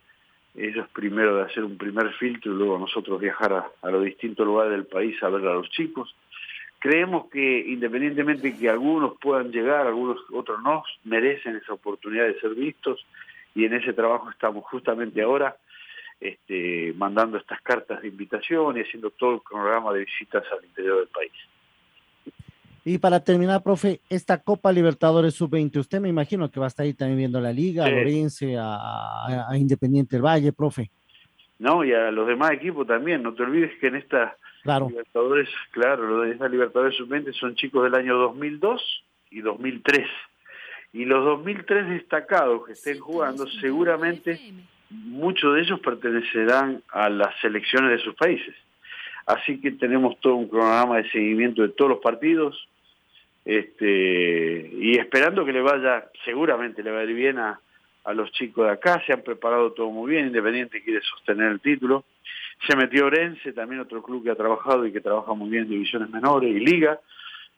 ellos 0.57 0.89
primero 0.89 1.37
de 1.37 1.43
hacer 1.45 1.63
un 1.63 1.79
primer 1.79 2.13
filtro 2.15 2.53
y 2.53 2.57
luego 2.57 2.81
nosotros 2.81 3.21
viajar 3.21 3.71
a, 3.81 3.91
los 3.91 4.05
distintos 4.05 4.45
lugares 4.45 4.73
del 4.73 4.87
país 4.87 5.23
a 5.23 5.29
ver 5.29 5.47
a 5.47 5.55
los 5.55 5.71
chicos. 5.71 6.13
Creemos 6.81 7.31
que 7.31 7.61
independientemente 7.69 8.51
de 8.51 8.59
que 8.59 8.69
algunos 8.69 9.17
puedan 9.21 9.53
llegar, 9.53 9.87
algunos 9.87 10.19
otros 10.33 10.61
no, 10.65 10.83
merecen 11.05 11.55
esa 11.55 11.75
oportunidad 11.75 12.25
de 12.25 12.41
ser 12.41 12.57
vistos 12.57 13.07
y 13.55 13.67
en 13.67 13.75
ese 13.75 13.93
trabajo 13.93 14.29
estamos 14.31 14.65
justamente 14.65 15.23
ahora 15.23 15.55
este, 16.19 16.93
mandando 16.97 17.39
estas 17.39 17.61
cartas 17.61 18.03
de 18.03 18.09
invitación 18.09 18.77
y 18.77 18.81
haciendo 18.81 19.11
todo 19.11 19.35
el 19.35 19.41
programa 19.49 19.93
de 19.93 20.01
visitas 20.01 20.43
al 20.51 20.65
interior 20.65 20.99
del 20.99 21.09
país. 21.09 21.33
Y 22.85 22.99
para 22.99 23.23
terminar, 23.23 23.63
profe, 23.63 24.01
esta 24.09 24.39
Copa 24.39 24.73
Libertadores 24.73 25.35
Sub-20, 25.35 25.77
usted 25.79 26.01
me 26.01 26.09
imagino 26.09 26.51
que 26.51 26.59
va 26.59 26.67
a 26.67 26.69
estar 26.69 26.85
ahí 26.85 26.95
también 26.95 27.19
viendo 27.19 27.41
la 27.41 27.53
Liga, 27.53 27.85
a 27.85 27.91
Lorense, 27.91 28.57
a, 28.57 29.49
a, 29.51 29.59
Independiente 29.59 30.17
del 30.17 30.25
Valle, 30.25 30.53
profe. 30.53 30.91
No, 31.59 31.85
y 31.85 31.93
a 31.93 32.11
los 32.11 32.27
demás 32.27 32.53
equipos 32.53 32.87
también. 32.87 33.23
No 33.23 33.35
te 33.35 33.43
olvides 33.43 33.79
que 33.79 33.89
en 33.89 33.97
esta 33.97 34.35
claro. 34.63 34.89
Libertadores, 34.89 35.49
claro, 35.73 36.25
esta 36.25 36.49
Libertadores 36.49 36.97
Sub-20 36.97 37.35
son 37.35 37.55
chicos 37.55 37.85
del 37.85 37.95
año 37.95 38.17
2002 38.17 39.05
y 39.31 39.41
2003. 39.43 40.07
Y 40.95 41.05
los 41.05 41.23
2003 41.25 41.91
destacados 41.91 42.67
que 42.67 42.73
estén 42.73 42.99
jugando, 42.99 43.47
seguramente 43.61 44.41
muchos 44.89 45.55
de 45.55 45.61
ellos 45.61 45.81
pertenecerán 45.81 46.83
a 46.89 47.11
las 47.11 47.39
selecciones 47.41 47.91
de 47.91 48.05
sus 48.05 48.15
países. 48.15 48.55
Así 49.27 49.61
que 49.61 49.71
tenemos 49.73 50.19
todo 50.21 50.35
un 50.35 50.49
programa 50.49 50.97
de 50.97 51.11
seguimiento 51.11 51.63
de 51.63 51.69
todos 51.69 51.91
los 51.91 52.01
partidos 52.01 52.69
este, 53.45 54.71
y 54.73 54.99
esperando 54.99 55.45
que 55.45 55.53
le 55.53 55.61
vaya, 55.61 56.11
seguramente 56.25 56.83
le 56.83 56.91
va 56.91 57.01
a 57.01 57.05
ir 57.05 57.15
bien 57.15 57.39
a, 57.39 57.61
a 58.05 58.15
los 58.15 58.31
chicos 58.33 58.67
de 58.67 58.73
acá, 58.73 59.03
se 59.07 59.13
han 59.13 59.23
preparado 59.23 59.73
todo 59.73 59.91
muy 59.91 60.11
bien, 60.11 60.27
Independiente 60.27 60.83
quiere 60.83 61.01
sostener 61.03 61.53
el 61.53 61.61
título. 61.61 62.05
Se 62.67 62.77
metió 62.77 63.07
Orense, 63.07 63.53
también 63.53 63.81
otro 63.81 64.03
club 64.03 64.23
que 64.23 64.31
ha 64.31 64.37
trabajado 64.37 64.87
y 64.87 64.93
que 64.93 65.01
trabaja 65.01 65.33
muy 65.33 65.49
bien 65.49 65.65
en 65.65 65.71
divisiones 65.71 66.11
menores, 66.11 66.51
y 66.51 66.61
Liga, 66.61 67.01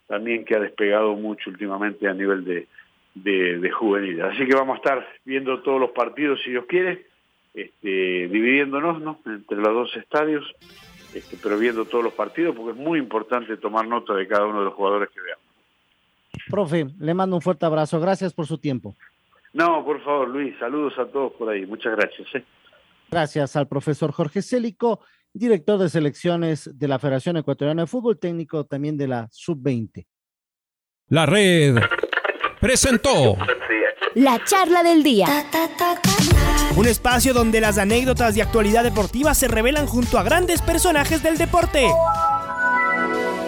también 0.07 0.45
que 0.45 0.55
ha 0.55 0.61
despegado 0.61 1.15
mucho 1.15 1.51
últimamente 1.51 2.07
a 2.09 2.15
nivel 2.15 2.45
de, 2.45 2.67
de, 3.15 3.71
juvenil. 3.71 4.23
Así 4.23 4.47
que 4.47 4.55
vamos 4.55 4.75
a 4.75 4.79
estar 4.79 5.09
viendo 5.25 5.61
todos 5.63 5.81
los 5.81 5.91
partidos, 5.91 6.41
si 6.45 6.51
Dios 6.51 6.67
quiere, 6.67 7.07
este, 7.55 8.29
dividiéndonos 8.29 9.01
¿no? 9.01 9.19
entre 9.27 9.59
los 9.59 9.75
dos 9.75 9.97
estadios 9.97 10.55
este, 11.15 11.37
pero 11.43 11.59
viendo 11.59 11.85
todos 11.85 12.05
los 12.05 12.15
partidos, 12.15 12.57
porque 12.57 12.73
es 12.73 12.77
muy 12.77 12.99
importante 12.99 13.57
tomar 13.59 13.87
nota 13.87 14.15
de 14.15 14.27
cada 14.27 14.47
uno 14.47 14.61
de 14.61 14.65
los 14.67 14.75
jugadores 14.75 15.11
que 15.11 15.21
veamos. 15.21 15.42
Profe, 16.53 16.87
le 16.99 17.15
mando 17.15 17.35
un 17.35 17.41
fuerte 17.41 17.65
abrazo. 17.65 17.99
Gracias 17.99 18.35
por 18.35 18.47
su 18.47 18.59
tiempo. 18.59 18.95
No, 19.55 19.83
por 19.87 20.05
favor, 20.05 20.29
Luis, 20.29 20.55
saludos 20.61 20.93
a 20.99 21.07
todos 21.07 21.33
por 21.33 21.49
ahí. 21.49 21.65
Muchas 21.65 21.97
gracias. 21.97 22.29
¿eh? 22.35 22.45
Gracias 23.11 23.57
al 23.57 23.67
profesor 23.67 24.13
Jorge 24.13 24.43
Célico, 24.43 25.01
director 25.33 25.79
de 25.79 25.89
selecciones 25.89 26.71
de 26.79 26.89
la 26.89 26.99
Federación 26.99 27.39
Ecuatoriana 27.39 27.83
de 27.83 27.87
Fútbol, 27.87 28.19
técnico 28.19 28.65
también 28.65 28.99
de 28.99 29.09
la 29.09 29.29
Sub-20. 29.31 30.07
La 31.09 31.25
red 31.25 31.77
presentó 32.61 33.39
la 34.15 34.45
charla 34.45 34.83
del 34.83 35.03
día. 35.03 35.27
Un 36.77 36.87
espacio 36.87 37.33
donde 37.33 37.63
las 37.63 37.79
anécdotas 37.79 38.35
de 38.35 38.43
actualidad 38.43 38.85
deportiva 38.85 39.33
se 39.33 39.49
revelan 39.49 39.87
junto 39.87 40.19
a 40.19 40.23
grandes 40.23 40.61
personajes 40.61 41.23
del 41.23 41.39
deporte. 41.39 41.89